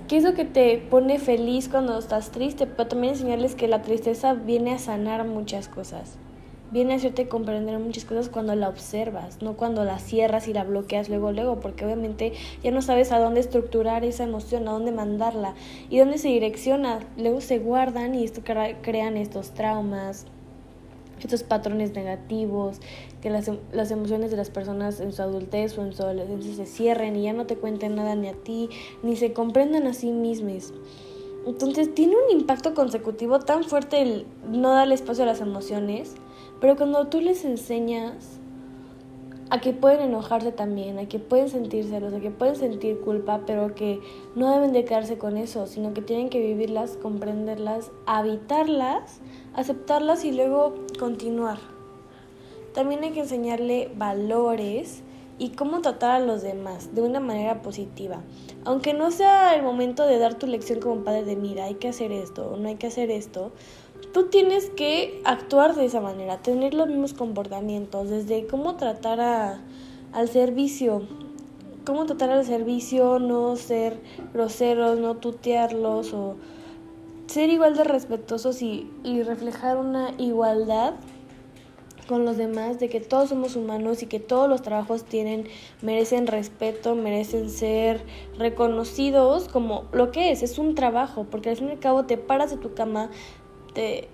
¿Qué 0.08 0.18
es 0.18 0.24
lo 0.24 0.34
que 0.34 0.44
te 0.44 0.78
pone 0.90 1.18
feliz 1.18 1.68
cuando 1.68 1.98
estás 1.98 2.30
triste? 2.30 2.66
Pero 2.66 2.88
también 2.88 3.14
enseñarles 3.14 3.54
que 3.54 3.68
la 3.68 3.80
tristeza 3.80 4.34
viene 4.34 4.74
a 4.74 4.78
sanar 4.78 5.26
muchas 5.26 5.68
cosas 5.68 6.18
viene 6.70 6.94
a 6.94 6.96
hacerte 6.96 7.28
comprender 7.28 7.78
muchas 7.78 8.04
cosas 8.04 8.28
cuando 8.28 8.54
la 8.54 8.68
observas, 8.68 9.42
no 9.42 9.54
cuando 9.54 9.84
la 9.84 9.98
cierras 9.98 10.48
y 10.48 10.52
la 10.52 10.64
bloqueas 10.64 11.08
luego, 11.08 11.32
luego, 11.32 11.60
porque 11.60 11.84
obviamente 11.84 12.32
ya 12.62 12.70
no 12.70 12.82
sabes 12.82 13.12
a 13.12 13.18
dónde 13.18 13.40
estructurar 13.40 14.04
esa 14.04 14.24
emoción, 14.24 14.66
a 14.68 14.72
dónde 14.72 14.92
mandarla 14.92 15.54
y 15.90 15.98
dónde 15.98 16.18
se 16.18 16.28
direcciona. 16.28 17.00
Luego 17.16 17.40
se 17.40 17.58
guardan 17.58 18.14
y 18.14 18.24
esto 18.24 18.42
crean 18.82 19.16
estos 19.16 19.52
traumas, 19.52 20.26
estos 21.20 21.42
patrones 21.42 21.94
negativos, 21.94 22.80
que 23.22 23.30
las, 23.30 23.50
las, 23.72 23.90
emociones 23.90 24.30
de 24.30 24.36
las 24.36 24.50
personas 24.50 25.00
en 25.00 25.12
su 25.12 25.22
adultez 25.22 25.78
o 25.78 25.82
en 25.82 25.92
su 25.92 26.02
adolescencia 26.02 26.54
se 26.54 26.66
cierren 26.66 27.16
y 27.16 27.22
ya 27.22 27.32
no 27.32 27.46
te 27.46 27.56
cuenten 27.56 27.94
nada 27.94 28.14
ni 28.16 28.28
a 28.28 28.34
ti, 28.34 28.68
ni 29.02 29.16
se 29.16 29.32
comprendan 29.32 29.86
a 29.86 29.94
sí 29.94 30.10
mismos. 30.10 30.72
Entonces 31.46 31.94
tiene 31.94 32.14
un 32.16 32.38
impacto 32.38 32.74
consecutivo 32.74 33.38
tan 33.38 33.64
fuerte 33.64 34.00
el 34.00 34.26
no 34.48 34.72
darle 34.72 34.94
espacio 34.94 35.24
a 35.24 35.26
las 35.26 35.40
emociones 35.40 36.14
pero 36.64 36.78
cuando 36.78 37.08
tú 37.08 37.20
les 37.20 37.44
enseñas 37.44 38.38
a 39.50 39.60
que 39.60 39.74
pueden 39.74 40.00
enojarse 40.00 40.50
también, 40.50 40.98
a 40.98 41.06
que 41.06 41.18
pueden 41.18 41.50
sentir 41.50 41.84
celos, 41.84 42.14
a 42.14 42.20
que 42.20 42.30
pueden 42.30 42.56
sentir 42.56 43.00
culpa, 43.00 43.42
pero 43.46 43.74
que 43.74 44.00
no 44.34 44.50
deben 44.50 44.72
de 44.72 44.86
quedarse 44.86 45.18
con 45.18 45.36
eso, 45.36 45.66
sino 45.66 45.92
que 45.92 46.00
tienen 46.00 46.30
que 46.30 46.40
vivirlas, 46.40 46.96
comprenderlas, 46.96 47.90
habitarlas, 48.06 49.20
aceptarlas 49.52 50.24
y 50.24 50.32
luego 50.32 50.74
continuar. 50.98 51.58
También 52.72 53.04
hay 53.04 53.10
que 53.10 53.20
enseñarle 53.20 53.92
valores 53.98 55.02
y 55.38 55.50
cómo 55.50 55.82
tratar 55.82 56.12
a 56.12 56.24
los 56.24 56.40
demás 56.40 56.94
de 56.94 57.02
una 57.02 57.20
manera 57.20 57.60
positiva. 57.60 58.22
Aunque 58.64 58.94
no 58.94 59.10
sea 59.10 59.54
el 59.54 59.62
momento 59.62 60.06
de 60.06 60.18
dar 60.18 60.38
tu 60.38 60.46
lección 60.46 60.80
como 60.80 61.04
padre 61.04 61.24
de 61.24 61.36
mira, 61.36 61.64
hay 61.64 61.74
que 61.74 61.88
hacer 61.88 62.10
esto 62.10 62.52
o 62.52 62.56
no 62.56 62.68
hay 62.68 62.76
que 62.76 62.86
hacer 62.86 63.10
esto, 63.10 63.52
tú 64.12 64.24
tienes 64.26 64.70
que 64.70 65.20
actuar 65.24 65.74
de 65.74 65.84
esa 65.84 66.00
manera, 66.00 66.38
tener 66.38 66.74
los 66.74 66.88
mismos 66.88 67.14
comportamientos, 67.14 68.10
desde 68.10 68.46
cómo 68.46 68.76
tratar 68.76 69.20
a, 69.20 69.60
al 70.12 70.28
servicio, 70.28 71.02
cómo 71.84 72.06
tratar 72.06 72.30
al 72.30 72.44
servicio, 72.44 73.18
no 73.18 73.56
ser 73.56 74.00
groseros, 74.32 74.98
no 74.98 75.16
tutearlos 75.16 76.12
o 76.12 76.36
ser 77.26 77.50
igual 77.50 77.76
de 77.76 77.84
respetuosos 77.84 78.62
y, 78.62 78.90
y 79.02 79.22
reflejar 79.22 79.76
una 79.76 80.12
igualdad 80.18 80.94
con 82.06 82.24
los 82.24 82.36
demás, 82.36 82.78
de 82.78 82.88
que 82.88 83.00
todos 83.00 83.30
somos 83.30 83.56
humanos 83.56 84.02
y 84.02 84.06
que 84.06 84.20
todos 84.20 84.48
los 84.48 84.62
trabajos 84.62 85.04
tienen, 85.04 85.46
merecen 85.82 86.26
respeto, 86.26 86.94
merecen 86.94 87.50
ser 87.50 88.02
reconocidos 88.38 89.48
como 89.48 89.84
lo 89.92 90.10
que 90.10 90.30
es, 90.30 90.42
es 90.42 90.58
un 90.58 90.74
trabajo, 90.74 91.26
porque 91.30 91.50
al 91.50 91.56
fin 91.56 91.68
y 91.68 91.72
al 91.72 91.78
cabo 91.78 92.04
te 92.04 92.18
paras 92.18 92.50
de 92.50 92.56
tu 92.56 92.74
cama, 92.74 93.10
te, 93.74 94.08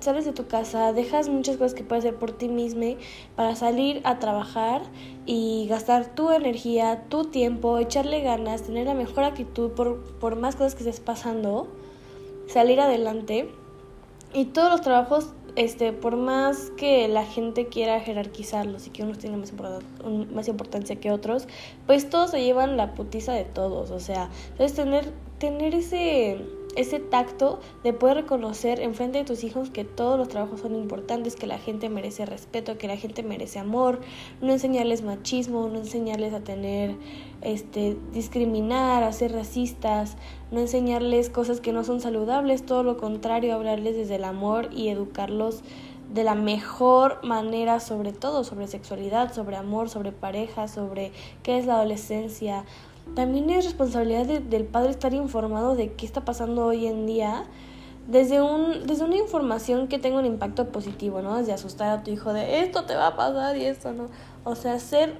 sales 0.00 0.24
de 0.24 0.32
tu 0.32 0.46
casa, 0.46 0.92
dejas 0.92 1.28
muchas 1.28 1.56
cosas 1.56 1.74
que 1.74 1.82
puedes 1.82 2.04
hacer 2.04 2.18
por 2.18 2.32
ti 2.32 2.48
mismo 2.48 2.96
para 3.34 3.56
salir 3.56 4.00
a 4.04 4.18
trabajar 4.18 4.82
y 5.24 5.66
gastar 5.68 6.14
tu 6.14 6.30
energía, 6.30 7.04
tu 7.08 7.24
tiempo, 7.24 7.78
echarle 7.78 8.20
ganas, 8.20 8.62
tener 8.62 8.86
la 8.86 8.94
mejor 8.94 9.24
actitud 9.24 9.70
por, 9.72 10.02
por 10.18 10.36
más 10.36 10.54
cosas 10.54 10.74
que 10.74 10.84
estés 10.84 11.00
pasando, 11.00 11.68
salir 12.46 12.80
adelante. 12.80 13.50
Y 14.32 14.46
todos 14.46 14.70
los 14.70 14.82
trabajos, 14.82 15.32
este, 15.56 15.92
por 15.92 16.16
más 16.16 16.70
que 16.76 17.08
la 17.08 17.24
gente 17.24 17.66
quiera 17.66 17.98
jerarquizarlos 18.00 18.86
y 18.86 18.90
que 18.90 19.02
unos 19.02 19.18
tienen 19.18 19.40
más, 19.40 19.52
más 20.32 20.48
importancia 20.48 20.96
que 20.96 21.10
otros, 21.10 21.48
pues 21.86 22.10
todos 22.10 22.30
se 22.32 22.42
llevan 22.44 22.76
la 22.76 22.94
putiza 22.94 23.32
de 23.32 23.44
todos. 23.44 23.90
O 23.90 23.98
sea, 23.98 24.30
entonces 24.50 24.76
tener, 24.76 25.12
tener 25.38 25.74
ese 25.74 26.38
ese 26.76 27.00
tacto 27.00 27.58
de 27.82 27.92
poder 27.92 28.18
reconocer 28.18 28.80
enfrente 28.80 29.18
de 29.18 29.24
tus 29.24 29.44
hijos 29.44 29.70
que 29.70 29.84
todos 29.84 30.18
los 30.18 30.28
trabajos 30.28 30.60
son 30.60 30.74
importantes, 30.74 31.34
que 31.34 31.46
la 31.46 31.58
gente 31.58 31.88
merece 31.88 32.26
respeto, 32.26 32.78
que 32.78 32.86
la 32.86 32.96
gente 32.96 33.22
merece 33.22 33.58
amor, 33.58 34.00
no 34.40 34.52
enseñarles 34.52 35.02
machismo, 35.02 35.68
no 35.68 35.78
enseñarles 35.78 36.34
a 36.34 36.40
tener, 36.40 36.94
este, 37.40 37.96
discriminar, 38.12 39.02
a 39.02 39.12
ser 39.12 39.32
racistas, 39.32 40.16
no 40.50 40.60
enseñarles 40.60 41.30
cosas 41.30 41.60
que 41.60 41.72
no 41.72 41.82
son 41.82 42.00
saludables, 42.00 42.64
todo 42.64 42.82
lo 42.82 42.96
contrario, 42.96 43.54
hablarles 43.54 43.96
desde 43.96 44.16
el 44.16 44.24
amor 44.24 44.68
y 44.72 44.88
educarlos 44.88 45.62
de 46.12 46.24
la 46.24 46.34
mejor 46.34 47.24
manera 47.24 47.80
sobre 47.80 48.12
todo, 48.12 48.44
sobre 48.44 48.68
sexualidad, 48.68 49.32
sobre 49.32 49.56
amor, 49.56 49.88
sobre 49.88 50.12
pareja, 50.12 50.68
sobre 50.68 51.12
qué 51.42 51.58
es 51.58 51.66
la 51.66 51.74
adolescencia, 51.74 52.64
también 53.14 53.48
es 53.50 53.64
responsabilidad 53.64 54.26
del 54.26 54.64
padre 54.64 54.90
estar 54.90 55.14
informado 55.14 55.74
de 55.76 55.92
qué 55.92 56.04
está 56.04 56.24
pasando 56.24 56.66
hoy 56.66 56.86
en 56.86 57.06
día 57.06 57.44
desde, 58.08 58.40
un, 58.40 58.86
desde 58.86 59.04
una 59.04 59.16
información 59.16 59.88
que 59.88 59.98
tenga 59.98 60.18
un 60.18 60.26
impacto 60.26 60.68
positivo, 60.68 61.22
¿no? 61.22 61.36
Desde 61.36 61.52
asustar 61.52 61.90
a 61.90 62.02
tu 62.02 62.10
hijo 62.10 62.32
de 62.32 62.60
esto 62.60 62.84
te 62.84 62.94
va 62.94 63.08
a 63.08 63.16
pasar 63.16 63.56
y 63.56 63.64
esto, 63.64 63.92
¿no? 63.92 64.08
O 64.44 64.54
sea, 64.54 64.78
ser 64.78 65.14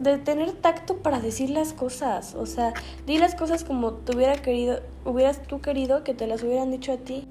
de 0.00 0.18
tener 0.18 0.52
tacto 0.52 0.96
para 0.96 1.20
decir 1.20 1.50
las 1.50 1.72
cosas. 1.72 2.34
O 2.34 2.46
sea, 2.46 2.72
di 3.06 3.18
las 3.18 3.34
cosas 3.34 3.64
como 3.64 3.92
te 3.92 4.16
hubiera 4.16 4.36
querido, 4.36 4.80
hubieras 5.04 5.42
tú 5.42 5.60
querido 5.60 6.02
que 6.02 6.14
te 6.14 6.26
las 6.26 6.42
hubieran 6.42 6.70
dicho 6.70 6.92
a 6.92 6.96
ti. 6.96 7.28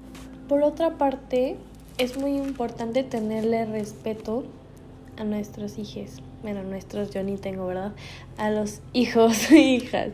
Por 0.48 0.62
otra 0.62 0.96
parte, 0.96 1.58
es 1.98 2.16
muy 2.16 2.36
importante 2.36 3.02
tenerle 3.02 3.66
respeto 3.66 4.44
a 5.18 5.24
nuestros 5.24 5.78
hijos. 5.78 6.22
Bueno, 6.42 6.62
nuestros 6.62 7.10
yo 7.10 7.22
ni 7.22 7.36
tengo, 7.36 7.66
¿verdad? 7.66 7.92
A 8.38 8.50
los 8.50 8.80
hijos 8.92 9.50
e 9.52 9.58
hijas. 9.58 10.08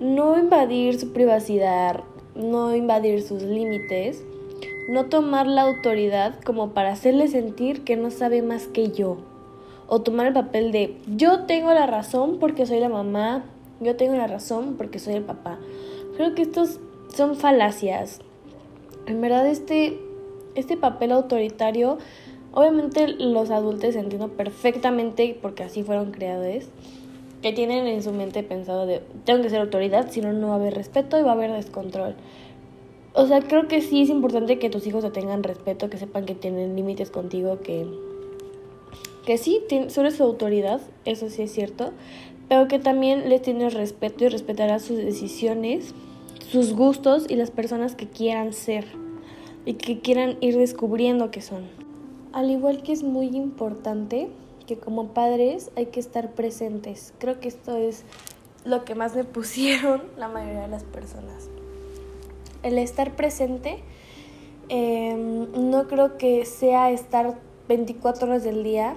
No 0.00 0.38
invadir 0.38 0.98
su 0.98 1.12
privacidad, 1.12 2.00
no 2.34 2.74
invadir 2.74 3.22
sus 3.22 3.42
límites, 3.42 4.22
no 4.88 5.06
tomar 5.06 5.46
la 5.46 5.62
autoridad 5.62 6.40
como 6.40 6.70
para 6.70 6.92
hacerle 6.92 7.28
sentir 7.28 7.84
que 7.84 7.96
no 7.96 8.10
sabe 8.10 8.42
más 8.42 8.66
que 8.66 8.90
yo 8.90 9.18
o 9.94 10.00
tomar 10.00 10.26
el 10.26 10.32
papel 10.32 10.72
de 10.72 10.96
yo 11.06 11.40
tengo 11.40 11.72
la 11.74 11.86
razón 11.86 12.38
porque 12.40 12.64
soy 12.64 12.80
la 12.80 12.88
mamá, 12.88 13.44
yo 13.78 13.94
tengo 13.94 14.14
la 14.14 14.26
razón 14.26 14.76
porque 14.78 14.98
soy 14.98 15.14
el 15.14 15.22
papá. 15.22 15.58
Creo 16.16 16.34
que 16.34 16.40
estos 16.40 16.80
son 17.14 17.36
falacias. 17.36 18.20
En 19.06 19.20
verdad 19.20 19.46
este, 19.46 19.98
este 20.54 20.78
papel 20.78 21.12
autoritario, 21.12 21.98
obviamente 22.52 23.08
los 23.08 23.50
adultos 23.50 23.94
entiendo 23.96 24.28
perfectamente 24.28 25.36
porque 25.40 25.64
así 25.64 25.82
fueron 25.82 26.12
creados, 26.12 26.68
que 27.42 27.52
tienen 27.52 27.86
en 27.86 28.02
su 28.02 28.12
mente 28.12 28.42
pensado 28.42 28.86
de 28.86 29.02
tengo 29.24 29.42
que 29.42 29.50
ser 29.50 29.60
autoridad, 29.60 30.10
si 30.10 30.20
no 30.20 30.32
no 30.32 30.48
va 30.48 30.54
a 30.54 30.56
haber 30.56 30.74
respeto 30.74 31.18
y 31.18 31.22
va 31.22 31.30
a 31.30 31.34
haber 31.34 31.52
descontrol. 31.52 32.14
O 33.14 33.26
sea, 33.26 33.40
creo 33.42 33.68
que 33.68 33.82
sí 33.82 34.02
es 34.02 34.08
importante 34.08 34.58
que 34.58 34.70
tus 34.70 34.86
hijos 34.86 35.04
te 35.04 35.10
tengan 35.10 35.42
respeto, 35.42 35.90
que 35.90 35.98
sepan 35.98 36.24
que 36.24 36.34
tienen 36.34 36.76
límites 36.76 37.10
contigo, 37.10 37.60
que 37.60 37.86
que 39.24 39.38
sí, 39.38 39.62
sobre 39.88 40.10
su 40.10 40.22
autoridad, 40.24 40.80
eso 41.04 41.30
sí 41.30 41.42
es 41.42 41.52
cierto, 41.52 41.92
pero 42.48 42.66
que 42.66 42.78
también 42.78 43.28
les 43.28 43.42
tienes 43.42 43.72
respeto 43.72 44.24
y 44.24 44.28
respetarás 44.28 44.82
sus 44.82 44.96
decisiones, 44.96 45.94
sus 46.50 46.74
gustos 46.74 47.26
y 47.28 47.36
las 47.36 47.50
personas 47.50 47.94
que 47.94 48.08
quieran 48.08 48.52
ser 48.52 48.84
y 49.64 49.74
que 49.74 50.00
quieran 50.00 50.36
ir 50.40 50.56
descubriendo 50.58 51.30
que 51.30 51.40
son. 51.40 51.81
Al 52.32 52.50
igual 52.50 52.82
que 52.82 52.92
es 52.92 53.02
muy 53.02 53.28
importante 53.28 54.30
que 54.66 54.78
como 54.78 55.08
padres 55.08 55.70
hay 55.76 55.86
que 55.86 56.00
estar 56.00 56.32
presentes. 56.32 57.12
Creo 57.18 57.40
que 57.40 57.48
esto 57.48 57.76
es 57.76 58.04
lo 58.64 58.84
que 58.84 58.94
más 58.94 59.14
me 59.14 59.24
pusieron 59.38 60.02
la 60.16 60.28
mayoría 60.28 60.62
de 60.62 60.68
las 60.68 60.84
personas. 60.84 61.48
El 62.62 62.78
estar 62.78 63.16
presente 63.16 63.80
em, 64.68 65.70
no 65.70 65.88
creo 65.88 66.16
que 66.16 66.46
sea 66.46 66.90
estar 66.90 67.38
24 67.68 68.28
horas 68.28 68.44
del 68.44 68.62
día 68.62 68.96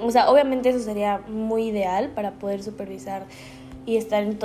o 0.00 0.10
sea, 0.10 0.30
obviamente 0.30 0.70
eso 0.70 0.80
sería 0.80 1.22
muy 1.28 1.68
ideal 1.68 2.10
para 2.10 2.32
poder 2.32 2.62
supervisar 2.62 3.26
y 3.84 3.96
estar 3.96 4.22
en 4.22 4.38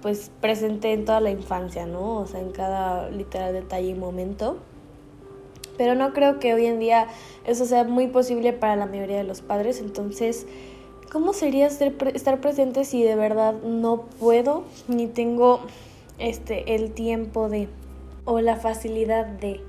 pues 0.00 0.30
presente 0.40 0.92
en 0.92 1.04
toda 1.04 1.20
la 1.20 1.30
infancia, 1.30 1.86
¿no? 1.86 2.16
O 2.16 2.26
sea, 2.26 2.40
en 2.40 2.50
cada 2.50 3.10
literal 3.10 3.52
detalle 3.52 3.88
y 3.88 3.94
momento. 3.94 4.58
Pero 5.76 5.94
no 5.94 6.12
creo 6.12 6.38
que 6.38 6.54
hoy 6.54 6.66
en 6.66 6.78
día 6.78 7.08
eso 7.44 7.64
sea 7.64 7.84
muy 7.84 8.06
posible 8.08 8.52
para 8.52 8.76
la 8.76 8.86
mayoría 8.86 9.18
de 9.18 9.24
los 9.24 9.42
padres. 9.42 9.80
Entonces, 9.80 10.46
¿cómo 11.10 11.32
sería 11.32 11.66
estar 11.66 12.40
presente 12.40 12.84
si 12.84 13.02
de 13.02 13.16
verdad 13.16 13.54
no 13.62 14.02
puedo 14.18 14.64
ni 14.88 15.06
tengo 15.06 15.60
este 16.18 16.74
el 16.74 16.92
tiempo 16.92 17.48
de 17.48 17.68
o 18.24 18.40
la 18.40 18.56
facilidad 18.56 19.26
de? 19.26 19.60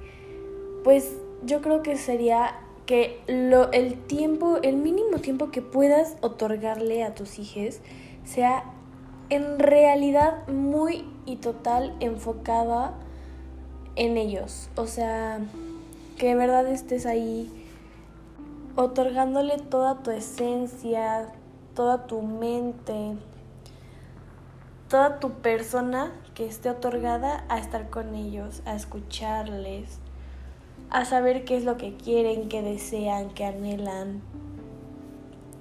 Pues 0.84 1.12
yo 1.44 1.62
creo 1.62 1.84
que 1.84 1.98
sería 1.98 2.60
que 2.86 3.20
lo, 3.28 3.72
el 3.74 3.96
tiempo, 3.96 4.58
el 4.64 4.78
mínimo 4.78 5.20
tiempo 5.20 5.52
que 5.52 5.62
puedas 5.62 6.16
otorgarle 6.22 7.04
a 7.04 7.14
tus 7.14 7.38
hijos 7.38 7.80
sea 8.24 8.64
en 9.30 9.60
realidad 9.60 10.48
muy 10.48 11.06
y 11.26 11.36
total 11.36 11.96
enfocada 12.00 12.94
en 13.96 14.18
ellos. 14.18 14.70
O 14.76 14.88
sea, 14.88 15.40
que 16.18 16.28
de 16.28 16.36
verdad 16.36 16.68
estés 16.68 17.06
ahí 17.06 17.52
otorgándole 18.76 19.58
toda 19.58 20.02
tu 20.02 20.12
esencia, 20.12 21.32
toda 21.76 22.08
tu 22.08 22.22
mente, 22.22 23.16
toda 24.90 25.20
tu 25.20 25.32
persona 25.32 26.12
que 26.34 26.46
esté 26.46 26.70
otorgada 26.70 27.46
a 27.50 27.60
estar 27.60 27.90
con 27.90 28.16
ellos, 28.16 28.64
a 28.66 28.76
escucharles, 28.76 30.00
a 30.90 31.06
saber 31.06 31.46
qué 31.46 31.58
es 31.58 31.66
lo 31.66 31.78
que 31.78 31.96
quieren, 31.96 32.50
qué 32.50 32.62
desean, 32.64 33.30
qué 33.30 33.46
anhelan, 33.46 34.22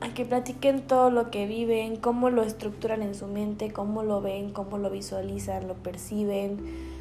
a 0.00 0.14
que 0.14 0.24
platiquen 0.24 0.86
todo 0.86 1.10
lo 1.10 1.30
que 1.30 1.46
viven, 1.46 1.96
cómo 1.96 2.30
lo 2.30 2.42
estructuran 2.42 3.02
en 3.02 3.14
su 3.14 3.26
mente, 3.26 3.72
cómo 3.72 4.02
lo 4.02 4.22
ven, 4.22 4.52
cómo 4.52 4.78
lo 4.78 4.88
visualizan, 4.88 5.68
lo 5.68 5.74
perciben. 5.74 6.95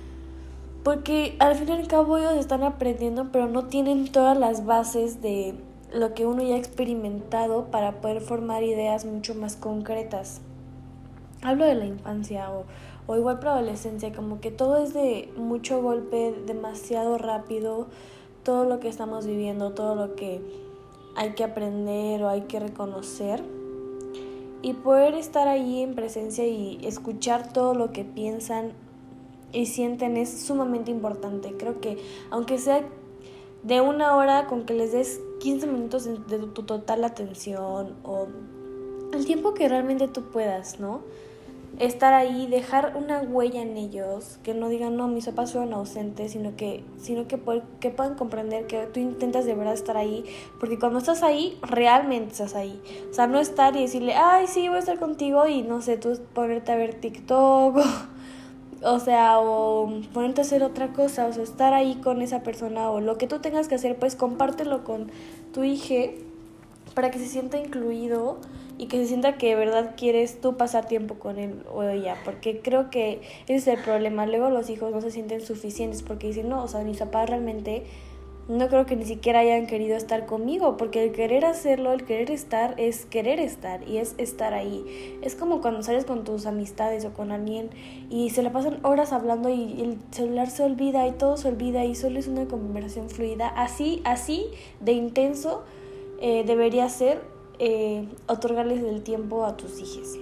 Porque 0.85 1.35
al 1.39 1.55
fin 1.55 1.69
y 1.69 1.71
al 1.71 1.87
cabo 1.87 2.19
ellos 2.19 2.35
están 2.35 2.61
aprendiendo, 2.61 3.29
pero 3.31 3.47
no 3.47 3.65
tienen 3.65 4.11
todas 4.11 4.37
las 4.37 4.67
bases 4.67 5.19
de 5.19 5.55
lo 5.91 6.13
que 6.13 6.27
uno 6.27 6.43
ya 6.43 6.53
ha 6.53 6.59
experimentado 6.59 7.71
para 7.71 8.01
poder 8.01 8.21
formar 8.21 8.61
ideas 8.61 9.03
mucho 9.03 9.33
más 9.33 9.55
concretas. 9.55 10.41
Hablo 11.41 11.65
de 11.65 11.73
la 11.73 11.85
infancia 11.85 12.51
o, 12.51 12.65
o 13.07 13.15
igual 13.17 13.39
para 13.39 13.53
adolescencia, 13.53 14.13
como 14.13 14.39
que 14.39 14.51
todo 14.51 14.77
es 14.77 14.93
de 14.93 15.33
mucho 15.35 15.81
golpe, 15.81 16.35
demasiado 16.45 17.17
rápido, 17.17 17.87
todo 18.43 18.65
lo 18.65 18.79
que 18.79 18.87
estamos 18.87 19.25
viviendo, 19.25 19.71
todo 19.71 19.95
lo 19.95 20.15
que 20.15 20.39
hay 21.15 21.31
que 21.31 21.45
aprender 21.45 22.21
o 22.21 22.29
hay 22.29 22.41
que 22.41 22.59
reconocer 22.59 23.43
y 24.61 24.73
poder 24.73 25.15
estar 25.15 25.47
ahí 25.47 25.81
en 25.81 25.95
presencia 25.95 26.45
y 26.45 26.77
escuchar 26.85 27.51
todo 27.53 27.73
lo 27.73 27.91
que 27.91 28.05
piensan 28.05 28.73
y 29.51 29.67
sienten 29.67 30.17
es 30.17 30.29
sumamente 30.29 30.91
importante. 30.91 31.55
Creo 31.57 31.79
que 31.81 31.97
aunque 32.29 32.57
sea 32.57 32.83
de 33.63 33.81
una 33.81 34.15
hora 34.15 34.47
con 34.47 34.65
que 34.65 34.73
les 34.73 34.91
des 34.91 35.19
15 35.39 35.67
minutos 35.67 36.05
de 36.05 36.39
tu 36.39 36.63
total 36.63 37.03
atención 37.03 37.95
o 38.03 38.27
el 39.13 39.25
tiempo 39.25 39.53
que 39.53 39.67
realmente 39.69 40.07
tú 40.07 40.23
puedas, 40.31 40.79
¿no? 40.79 41.01
estar 41.79 42.13
ahí, 42.13 42.47
dejar 42.47 42.93
una 42.95 43.19
huella 43.19 43.61
en 43.61 43.75
ellos, 43.77 44.39
que 44.43 44.53
no 44.53 44.69
digan, 44.69 44.95
no, 44.95 45.07
mis 45.07 45.25
papás 45.25 45.51
fueron 45.51 45.73
ausentes, 45.73 46.31
sino 46.31 46.55
que, 46.55 46.83
sino 46.97 47.27
que, 47.27 47.39
que 47.79 47.89
puedan 47.89 48.15
comprender 48.15 48.67
que 48.67 48.85
tú 48.87 48.99
intentas 48.99 49.45
de 49.45 49.55
verdad 49.55 49.73
estar 49.73 49.97
ahí, 49.97 50.23
porque 50.59 50.79
cuando 50.79 50.99
estás 50.99 51.23
ahí, 51.23 51.57
realmente 51.61 52.31
estás 52.31 52.55
ahí. 52.55 52.81
O 53.11 53.13
sea, 53.13 53.27
no 53.27 53.39
estar 53.39 53.75
y 53.75 53.81
decirle, 53.81 54.13
ay, 54.13 54.47
sí, 54.47 54.67
voy 54.67 54.77
a 54.77 54.79
estar 54.79 54.99
contigo 54.99 55.47
y 55.47 55.63
no 55.63 55.81
sé, 55.81 55.97
tú 55.97 56.17
ponerte 56.33 56.71
a 56.71 56.75
ver 56.75 56.95
TikTok, 56.95 57.77
o, 57.77 57.83
o 58.85 58.99
sea, 58.99 59.39
o 59.39 59.91
ponerte 60.13 60.41
a 60.41 60.43
hacer 60.43 60.61
otra 60.61 60.93
cosa, 60.93 61.25
o 61.25 61.33
sea, 61.33 61.43
estar 61.43 61.73
ahí 61.73 61.95
con 61.95 62.21
esa 62.21 62.43
persona 62.43 62.91
o 62.91 63.01
lo 63.01 63.17
que 63.17 63.25
tú 63.25 63.39
tengas 63.39 63.67
que 63.67 63.75
hacer, 63.75 63.97
pues 63.97 64.15
compártelo 64.15 64.83
con 64.83 65.11
tu 65.53 65.63
hija 65.63 66.11
para 66.93 67.09
que 67.09 67.17
se 67.17 67.25
sienta 67.25 67.57
incluido 67.57 68.37
y 68.77 68.85
que 68.85 68.97
se 68.97 69.07
sienta 69.07 69.37
que 69.37 69.47
de 69.47 69.55
verdad 69.55 69.95
quieres 69.97 70.39
tú 70.39 70.55
pasar 70.55 70.87
tiempo 70.87 71.15
con 71.15 71.39
él 71.39 71.63
o 71.73 71.81
ella, 71.81 72.15
porque 72.23 72.59
creo 72.61 72.91
que 72.91 73.21
ese 73.47 73.55
es 73.55 73.67
el 73.79 73.83
problema. 73.83 74.27
Luego 74.27 74.51
los 74.51 74.69
hijos 74.69 74.91
no 74.91 75.01
se 75.01 75.09
sienten 75.09 75.41
suficientes 75.41 76.03
porque 76.03 76.27
dicen, 76.27 76.47
no, 76.49 76.63
o 76.63 76.67
sea, 76.67 76.81
mis 76.81 76.97
papás 76.97 77.27
realmente 77.27 77.83
no 78.47 78.67
creo 78.67 78.85
que 78.85 78.95
ni 78.95 79.05
siquiera 79.05 79.39
hayan 79.39 79.65
querido 79.65 79.97
estar 79.97 80.27
conmigo, 80.27 80.77
porque 80.77 81.03
el 81.03 81.11
querer 81.11 81.45
hacerlo, 81.45 81.93
el 81.93 82.05
querer 82.05 82.29
estar, 82.29 82.75
es 82.77 83.05
querer 83.05 83.39
estar 83.39 83.87
y 83.87 83.97
es 83.97 84.13
estar 84.19 84.53
ahí. 84.53 85.17
Es 85.23 85.35
como 85.35 85.61
cuando 85.61 85.81
sales 85.81 86.05
con 86.05 86.23
tus 86.23 86.45
amistades 86.45 87.05
o 87.05 87.13
con 87.13 87.31
alguien 87.31 87.69
y 88.09 88.29
se 88.29 88.43
la 88.43 88.51
pasan 88.51 88.79
horas 88.85 89.13
hablando 89.13 89.49
y 89.49 89.81
el 89.81 89.97
celular 90.11 90.49
se 90.49 90.63
olvida 90.63 91.07
y 91.07 91.13
todo 91.13 91.37
se 91.37 91.47
olvida 91.47 91.85
y 91.85 91.95
solo 91.95 92.19
es 92.19 92.27
una 92.27 92.45
conversación 92.45 93.09
fluida. 93.09 93.47
Así, 93.47 94.01
así 94.05 94.45
de 94.79 94.91
intenso 94.91 95.63
eh, 96.21 96.43
debería 96.45 96.87
ser 96.89 97.21
eh, 97.57 98.07
otorgarles 98.27 98.83
el 98.83 99.01
tiempo 99.01 99.43
a 99.43 99.57
tus 99.57 99.79
hijos. 99.79 100.19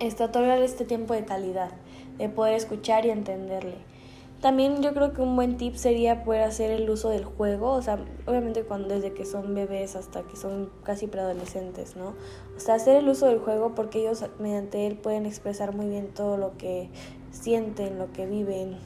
Este, 0.00 0.22
otorgarles 0.22 0.72
este 0.72 0.84
tiempo 0.84 1.14
de 1.14 1.24
calidad, 1.24 1.70
de 2.18 2.28
poder 2.28 2.54
escuchar 2.54 3.06
y 3.06 3.10
entenderle. 3.10 3.95
También 4.40 4.82
yo 4.82 4.92
creo 4.92 5.12
que 5.14 5.22
un 5.22 5.34
buen 5.34 5.56
tip 5.56 5.76
sería 5.76 6.22
poder 6.22 6.42
hacer 6.42 6.70
el 6.70 6.88
uso 6.90 7.08
del 7.08 7.24
juego, 7.24 7.72
o 7.72 7.82
sea, 7.82 7.98
obviamente 8.26 8.64
cuando 8.64 8.88
desde 8.88 9.14
que 9.14 9.24
son 9.24 9.54
bebés 9.54 9.96
hasta 9.96 10.22
que 10.22 10.36
son 10.36 10.70
casi 10.84 11.06
preadolescentes, 11.06 11.96
¿no? 11.96 12.14
O 12.54 12.60
sea, 12.60 12.74
hacer 12.74 12.96
el 12.96 13.08
uso 13.08 13.26
del 13.26 13.38
juego 13.38 13.74
porque 13.74 14.00
ellos 14.00 14.24
mediante 14.38 14.86
él 14.86 14.96
pueden 14.96 15.24
expresar 15.24 15.74
muy 15.74 15.88
bien 15.88 16.08
todo 16.08 16.36
lo 16.36 16.56
que 16.58 16.90
sienten, 17.30 17.98
lo 17.98 18.12
que 18.12 18.26
viven 18.26 18.76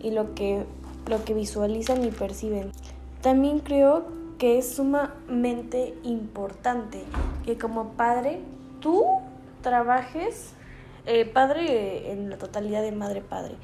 y 0.00 0.10
lo 0.10 0.34
que, 0.34 0.64
lo 1.06 1.24
que 1.24 1.34
visualizan 1.34 2.04
y 2.04 2.10
perciben. 2.10 2.72
También 3.20 3.60
creo 3.60 4.04
que 4.38 4.58
es 4.58 4.74
sumamente 4.74 5.94
importante 6.02 7.04
que 7.44 7.56
como 7.56 7.92
padre 7.92 8.40
tú 8.80 9.04
trabajes, 9.62 10.54
eh, 11.06 11.24
padre 11.24 12.10
en 12.10 12.30
la 12.30 12.38
totalidad 12.38 12.82
de 12.82 12.90
madre-padre, 12.90 13.54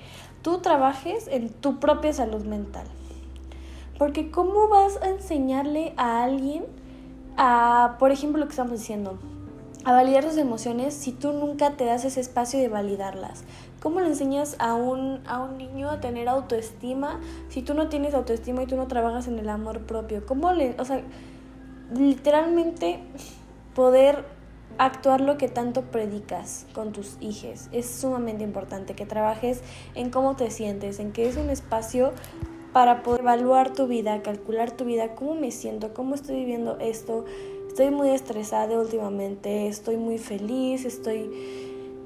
tú 0.43 0.59
trabajes 0.59 1.29
en 1.29 1.51
tu 1.51 1.79
propia 1.79 2.13
salud 2.13 2.45
mental. 2.45 2.87
Porque 3.99 4.31
¿cómo 4.31 4.69
vas 4.69 5.01
a 5.03 5.09
enseñarle 5.09 5.93
a 5.97 6.23
alguien 6.23 6.65
a, 7.37 7.97
por 7.99 8.13
ejemplo, 8.13 8.41
lo 8.41 8.47
que 8.47 8.53
estamos 8.53 8.73
diciendo, 8.73 9.19
a 9.85 9.93
validar 9.93 10.25
sus 10.25 10.37
emociones 10.37 10.95
si 10.95 11.13
tú 11.13 11.33
nunca 11.33 11.77
te 11.77 11.85
das 11.85 12.05
ese 12.05 12.21
espacio 12.21 12.61
de 12.61 12.69
validarlas? 12.69 13.45
¿Cómo 13.81 14.01
le 14.01 14.07
enseñas 14.07 14.57
a 14.59 14.75
un, 14.75 15.21
a 15.27 15.41
un 15.41 15.59
niño 15.59 15.91
a 15.91 16.01
tener 16.01 16.29
autoestima 16.29 17.21
si 17.49 17.63
tú 17.63 17.75
no 17.75 17.89
tienes 17.89 18.15
autoestima 18.15 18.63
y 18.63 18.67
tú 18.67 18.77
no 18.77 18.87
trabajas 18.87 19.29
en 19.29 19.39
el 19.39 19.49
amor 19.49 19.81
propio? 19.81 20.25
¿Cómo 20.27 20.53
le, 20.53 20.75
o 20.81 20.85
sea, 20.85 21.03
literalmente 21.95 23.01
poder 23.75 24.25
actuar 24.79 25.21
lo 25.21 25.37
que 25.37 25.49
tanto 25.49 25.83
predicas 25.83 26.67
con 26.73 26.93
tus 26.93 27.17
hijos. 27.21 27.69
Es 27.73 27.91
sumamente 27.91 28.45
importante 28.45 28.95
que 28.95 29.07
trabajes 29.07 29.61
en 29.95 30.11
cómo 30.11 30.37
te 30.37 30.51
sientes, 30.51 31.01
en 31.01 31.13
que 31.13 31.29
es 31.29 31.37
un 31.37 31.51
espacio 31.51 32.13
para 32.73 33.03
poder 33.03 33.23
evaluar 33.23 33.73
tu 33.73 33.87
vida, 33.87 34.23
calcular 34.23 34.71
tu 34.71 34.85
vida, 34.85 35.15
cómo 35.15 35.35
me 35.35 35.51
siento, 35.51 35.95
cómo 35.95 36.15
estoy 36.15 36.37
viviendo 36.37 36.79
esto. 36.79 37.25
Estoy 37.67 37.91
muy 37.91 38.11
estresada 38.11 38.79
últimamente, 38.79 39.69
estoy 39.69 39.97
muy 39.97 40.19
feliz, 40.19 40.85
estoy 40.85 41.31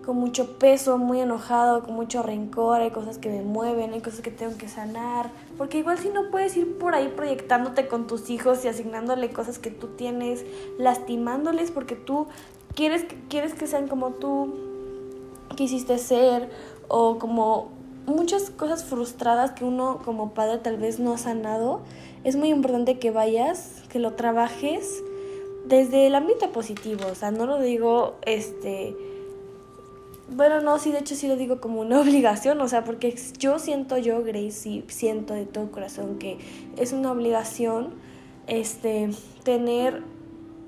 con 0.04 0.16
mucho 0.16 0.58
peso, 0.58 0.98
muy 0.98 1.20
enojado, 1.20 1.82
con 1.82 1.94
mucho 1.94 2.22
rencor, 2.22 2.80
hay 2.80 2.90
cosas 2.90 3.18
que 3.18 3.28
me 3.28 3.42
mueven, 3.42 3.92
hay 3.92 4.00
cosas 4.00 4.20
que 4.20 4.30
tengo 4.30 4.56
que 4.58 4.68
sanar, 4.68 5.30
porque 5.56 5.78
igual 5.78 5.98
si 5.98 6.08
no 6.08 6.30
puedes 6.30 6.56
ir 6.56 6.76
por 6.78 6.94
ahí 6.94 7.12
proyectándote 7.14 7.87
con 7.87 8.06
tus 8.06 8.28
hijos 8.28 8.64
y 8.64 8.68
asignándole 8.68 9.30
cosas 9.30 9.58
que 9.58 9.70
tú 9.70 9.88
tienes, 9.88 10.44
lastimándoles 10.78 11.70
porque 11.70 11.94
tú 11.94 12.26
quieres, 12.74 13.06
quieres 13.28 13.54
que 13.54 13.66
sean 13.66 13.88
como 13.88 14.11
tú 14.11 14.54
quisiste 15.56 15.98
ser 15.98 16.50
o 16.88 17.18
como 17.18 17.70
muchas 18.06 18.50
cosas 18.50 18.85
frustradas 18.85 19.52
que 19.52 19.64
uno 19.64 20.00
como 20.04 20.35
padre 20.35 20.58
tal 20.58 20.76
vez 20.76 20.98
no 20.98 21.12
ha 21.12 21.18
sanado, 21.18 21.82
es 22.24 22.37
muy 22.37 22.48
importante 22.48 22.98
que 22.98 23.11
vayas, 23.11 23.82
que 23.88 23.98
lo 23.98 24.14
trabajes 24.14 25.02
desde 25.66 26.06
el 26.06 26.14
ámbito 26.14 26.50
positivo, 26.50 27.06
o 27.11 27.14
sea, 27.14 27.30
no 27.30 27.46
lo 27.46 27.61
digo 27.61 28.16
este 28.22 28.96
bueno, 30.35 30.62
no, 30.62 30.78
sí, 30.78 30.92
de 30.92 31.00
hecho 31.00 31.14
sí 31.14 31.28
lo 31.28 31.37
digo 31.37 31.61
como 31.61 31.80
una 31.80 32.00
obligación, 32.00 32.61
o 32.61 32.68
sea, 32.68 32.85
porque 32.85 33.14
yo 33.38 33.58
siento 33.58 33.98
yo, 33.98 34.22
Grace, 34.22 34.52
sí 34.52 34.85
siento 34.88 35.35
de 35.35 35.46
todo 35.46 35.70
corazón 35.70 36.18
que 36.18 36.38
es 36.76 36.92
una 36.92 37.12
obligación 37.12 37.90
este 38.46 39.11
tener 39.44 40.02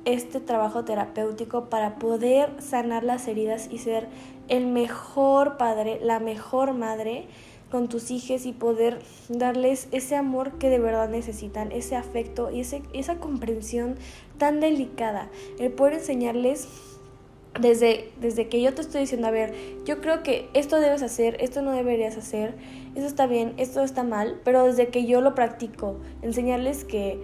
este 0.04 0.40
trabajo 0.40 0.84
terapéutico 0.84 1.70
para 1.70 1.96
poder 1.96 2.50
sanar 2.60 3.04
las 3.04 3.26
heridas 3.28 3.68
y 3.70 3.78
ser 3.78 4.08
el 4.48 4.66
mejor 4.66 5.56
padre, 5.56 5.98
la 6.02 6.20
mejor 6.20 6.74
madre 6.74 7.26
con 7.70 7.88
tus 7.88 8.10
hijos 8.10 8.46
y 8.46 8.52
poder 8.52 9.00
darles 9.28 9.88
ese 9.90 10.14
amor 10.14 10.58
que 10.58 10.70
de 10.70 10.78
verdad 10.78 11.08
necesitan, 11.08 11.72
ese 11.72 11.96
afecto 11.96 12.50
y 12.50 12.60
ese, 12.60 12.82
esa 12.92 13.16
comprensión 13.16 13.96
tan 14.38 14.60
delicada. 14.60 15.28
El 15.58 15.72
poder 15.72 15.94
enseñarles 15.94 16.68
desde, 17.60 18.10
desde 18.20 18.48
que 18.48 18.60
yo 18.60 18.74
te 18.74 18.82
estoy 18.82 19.02
diciendo, 19.02 19.28
a 19.28 19.30
ver, 19.30 19.54
yo 19.84 20.00
creo 20.00 20.22
que 20.22 20.48
esto 20.54 20.80
debes 20.80 21.02
hacer, 21.02 21.36
esto 21.40 21.62
no 21.62 21.72
deberías 21.72 22.16
hacer, 22.16 22.54
eso 22.94 23.06
está 23.06 23.26
bien, 23.26 23.54
esto 23.56 23.82
está 23.82 24.02
mal, 24.02 24.40
pero 24.44 24.64
desde 24.64 24.88
que 24.88 25.06
yo 25.06 25.20
lo 25.20 25.34
practico, 25.34 25.96
enseñarles 26.22 26.84
que 26.84 27.18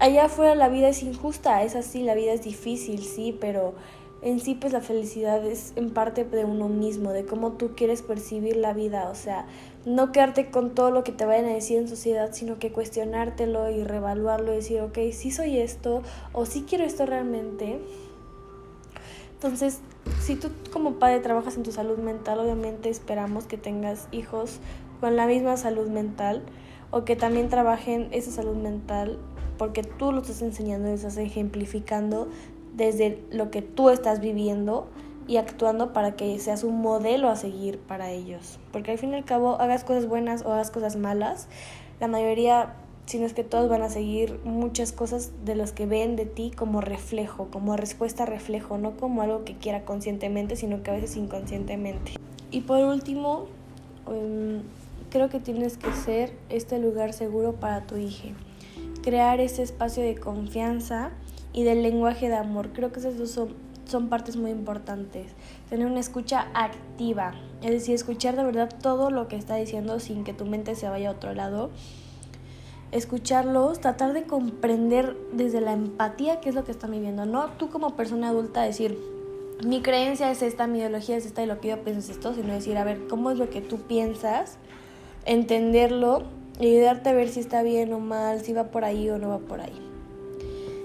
allá 0.00 0.26
afuera 0.26 0.54
la 0.54 0.68
vida 0.68 0.88
es 0.88 1.02
injusta, 1.02 1.62
es 1.62 1.74
así, 1.74 2.02
la 2.02 2.14
vida 2.14 2.32
es 2.32 2.42
difícil, 2.42 3.02
sí, 3.02 3.36
pero 3.38 3.74
en 4.20 4.40
sí 4.40 4.54
pues 4.54 4.72
la 4.72 4.80
felicidad 4.80 5.44
es 5.46 5.72
en 5.76 5.90
parte 5.90 6.24
de 6.24 6.44
uno 6.44 6.68
mismo, 6.68 7.12
de 7.12 7.24
cómo 7.24 7.52
tú 7.52 7.70
quieres 7.76 8.02
percibir 8.02 8.56
la 8.56 8.72
vida, 8.72 9.08
o 9.10 9.14
sea, 9.14 9.46
no 9.84 10.10
quedarte 10.10 10.50
con 10.50 10.74
todo 10.74 10.90
lo 10.90 11.04
que 11.04 11.12
te 11.12 11.24
vayan 11.24 11.46
a 11.46 11.54
decir 11.54 11.78
en 11.78 11.88
sociedad, 11.88 12.30
sino 12.32 12.58
que 12.58 12.72
cuestionártelo 12.72 13.70
y 13.70 13.84
revaluarlo 13.84 14.52
y 14.52 14.56
decir, 14.56 14.80
ok, 14.80 14.98
sí 15.12 15.30
soy 15.30 15.58
esto 15.58 16.02
o 16.32 16.46
sí 16.46 16.64
quiero 16.68 16.84
esto 16.84 17.06
realmente. 17.06 17.80
Entonces, 19.34 19.80
si 20.20 20.34
tú 20.34 20.50
como 20.72 20.94
padre 20.94 21.20
trabajas 21.20 21.56
en 21.56 21.62
tu 21.62 21.70
salud 21.70 21.98
mental, 21.98 22.40
obviamente 22.40 22.88
esperamos 22.88 23.46
que 23.46 23.56
tengas 23.56 24.08
hijos 24.10 24.58
con 25.00 25.14
la 25.14 25.28
misma 25.28 25.56
salud 25.56 25.88
mental 25.88 26.42
o 26.90 27.04
que 27.04 27.14
también 27.14 27.48
trabajen 27.48 28.08
esa 28.10 28.32
salud 28.32 28.56
mental 28.56 29.18
porque 29.58 29.82
tú 29.82 30.12
lo 30.12 30.22
estás 30.22 30.40
enseñando 30.40 30.88
y 30.88 30.92
estás 30.92 31.16
ejemplificando 31.18 32.28
desde 32.74 33.22
lo 33.30 33.50
que 33.50 33.60
tú 33.60 33.90
estás 33.90 34.20
viviendo 34.20 34.86
y 35.26 35.36
actuando 35.36 35.92
para 35.92 36.16
que 36.16 36.38
seas 36.38 36.64
un 36.64 36.80
modelo 36.80 37.28
a 37.28 37.36
seguir 37.36 37.78
para 37.78 38.10
ellos. 38.10 38.58
Porque 38.72 38.92
al 38.92 38.98
fin 38.98 39.12
y 39.12 39.16
al 39.16 39.24
cabo, 39.24 39.60
hagas 39.60 39.84
cosas 39.84 40.06
buenas 40.06 40.44
o 40.44 40.52
hagas 40.52 40.70
cosas 40.70 40.96
malas, 40.96 41.48
la 42.00 42.06
mayoría, 42.06 42.76
si 43.06 43.18
no 43.18 43.26
es 43.26 43.34
que 43.34 43.44
todos 43.44 43.68
van 43.68 43.82
a 43.82 43.90
seguir 43.90 44.40
muchas 44.44 44.92
cosas 44.92 45.32
de 45.44 45.56
los 45.56 45.72
que 45.72 45.84
ven 45.84 46.16
de 46.16 46.24
ti 46.24 46.50
como 46.56 46.80
reflejo, 46.80 47.48
como 47.50 47.76
respuesta 47.76 48.22
a 48.22 48.26
reflejo, 48.26 48.78
no 48.78 48.96
como 48.96 49.20
algo 49.20 49.44
que 49.44 49.56
quiera 49.56 49.84
conscientemente, 49.84 50.56
sino 50.56 50.82
que 50.82 50.90
a 50.90 50.94
veces 50.94 51.16
inconscientemente. 51.16 52.12
Y 52.50 52.62
por 52.62 52.78
último, 52.84 53.46
em, 54.06 54.62
creo 55.10 55.28
que 55.28 55.40
tienes 55.40 55.76
que 55.76 55.92
ser 55.92 56.32
este 56.48 56.78
lugar 56.78 57.12
seguro 57.12 57.54
para 57.54 57.82
tu 57.82 57.96
hija 57.96 58.28
crear 59.08 59.40
ese 59.40 59.62
espacio 59.62 60.02
de 60.02 60.16
confianza 60.16 61.12
y 61.54 61.62
del 61.62 61.82
lenguaje 61.82 62.28
de 62.28 62.36
amor. 62.36 62.74
Creo 62.74 62.92
que 62.92 63.00
esas 63.00 63.16
dos 63.16 63.40
son, 63.86 64.08
partes 64.10 64.36
muy 64.36 64.50
importantes. 64.50 65.32
Tener 65.70 65.86
una 65.86 66.00
escucha 66.00 66.48
activa, 66.52 67.32
es 67.62 67.70
decir, 67.70 67.94
escuchar 67.94 68.36
de 68.36 68.44
verdad 68.44 68.68
todo 68.82 69.10
lo 69.10 69.26
que 69.26 69.36
está 69.36 69.56
diciendo 69.56 69.98
sin 69.98 70.24
que 70.24 70.34
tu 70.34 70.44
mente 70.44 70.74
se 70.74 70.90
vaya 70.90 71.08
a 71.08 71.12
otro 71.12 71.32
lado. 71.32 71.70
Escucharlos, 72.92 73.80
tratar 73.80 74.12
de 74.12 74.24
comprender 74.24 75.16
desde 75.32 75.62
la 75.62 75.72
empatía 75.72 76.40
qué 76.40 76.50
es 76.50 76.54
lo 76.54 76.64
que 76.64 76.72
están 76.72 76.90
viviendo. 76.90 77.24
No 77.24 77.46
tú 77.52 77.70
como 77.70 77.96
persona 77.96 78.28
adulta 78.28 78.60
decir, 78.60 78.98
mi 79.64 79.80
creencia 79.80 80.30
es 80.30 80.42
esta, 80.42 80.66
mi 80.66 80.80
ideología 80.80 81.16
es 81.16 81.24
esta 81.24 81.42
y 81.42 81.46
lo 81.46 81.62
que 81.62 81.68
yo 81.68 81.82
pienso 81.82 82.00
es 82.00 82.10
esto, 82.10 82.34
sino 82.34 82.52
decir, 82.52 82.76
a 82.76 82.84
ver, 82.84 83.06
¿cómo 83.08 83.30
es 83.30 83.38
lo 83.38 83.48
que 83.48 83.62
tú 83.62 83.78
piensas? 83.78 84.58
Entenderlo 85.24 86.24
y 86.58 86.66
ayudarte 86.66 87.10
a 87.10 87.14
ver 87.14 87.28
si 87.28 87.40
está 87.40 87.62
bien 87.62 87.92
o 87.92 88.00
mal, 88.00 88.40
si 88.40 88.52
va 88.52 88.64
por 88.70 88.84
ahí 88.84 89.08
o 89.10 89.18
no 89.18 89.28
va 89.28 89.38
por 89.38 89.60
ahí. 89.60 89.80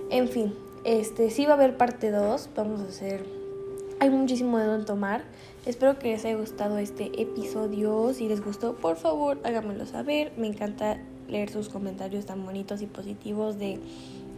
En 0.10 0.28
fin, 0.30 0.54
este 0.84 1.30
sí 1.30 1.46
va 1.46 1.52
a 1.52 1.56
haber 1.56 1.78
parte 1.78 2.12
2, 2.12 2.50
vamos 2.56 2.82
a 2.82 2.86
hacer 2.86 3.44
hay 4.04 4.10
muchísimo 4.10 4.58
de 4.58 4.66
dónde 4.66 4.86
tomar. 4.86 5.24
Espero 5.66 5.98
que 5.98 6.10
les 6.10 6.26
haya 6.26 6.36
gustado 6.36 6.78
este 6.78 7.22
episodio. 7.22 8.14
Si 8.14 8.28
les 8.28 8.44
gustó, 8.44 8.76
por 8.76 8.98
favor, 8.98 9.40
háganmelo 9.46 9.86
saber. 9.86 10.34
Me 10.36 10.48
encanta 10.48 10.98
leer 11.30 11.50
sus 11.50 11.70
comentarios 11.70 12.26
tan 12.26 12.46
bonitos 12.46 12.82
y 12.82 12.86
positivos 12.86 13.58
de 13.60 13.80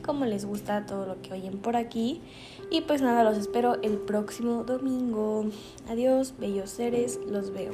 cómo 0.06 0.26
les 0.26 0.46
gusta 0.46 0.86
todo 0.86 1.08
lo 1.08 1.20
que 1.24 1.34
oyen 1.34 1.58
por 1.58 1.78
aquí. 1.78 2.22
Y 2.70 2.82
pues 2.82 3.02
nada, 3.02 3.24
los 3.24 3.40
espero 3.40 3.82
el 3.82 3.98
próximo 3.98 4.66
domingo. 4.66 5.46
Adiós, 5.90 6.36
bellos 6.38 6.70
seres, 6.70 7.20
los 7.28 7.52
veo. 7.52 7.74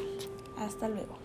Hasta 0.57 0.87
luego. 0.87 1.20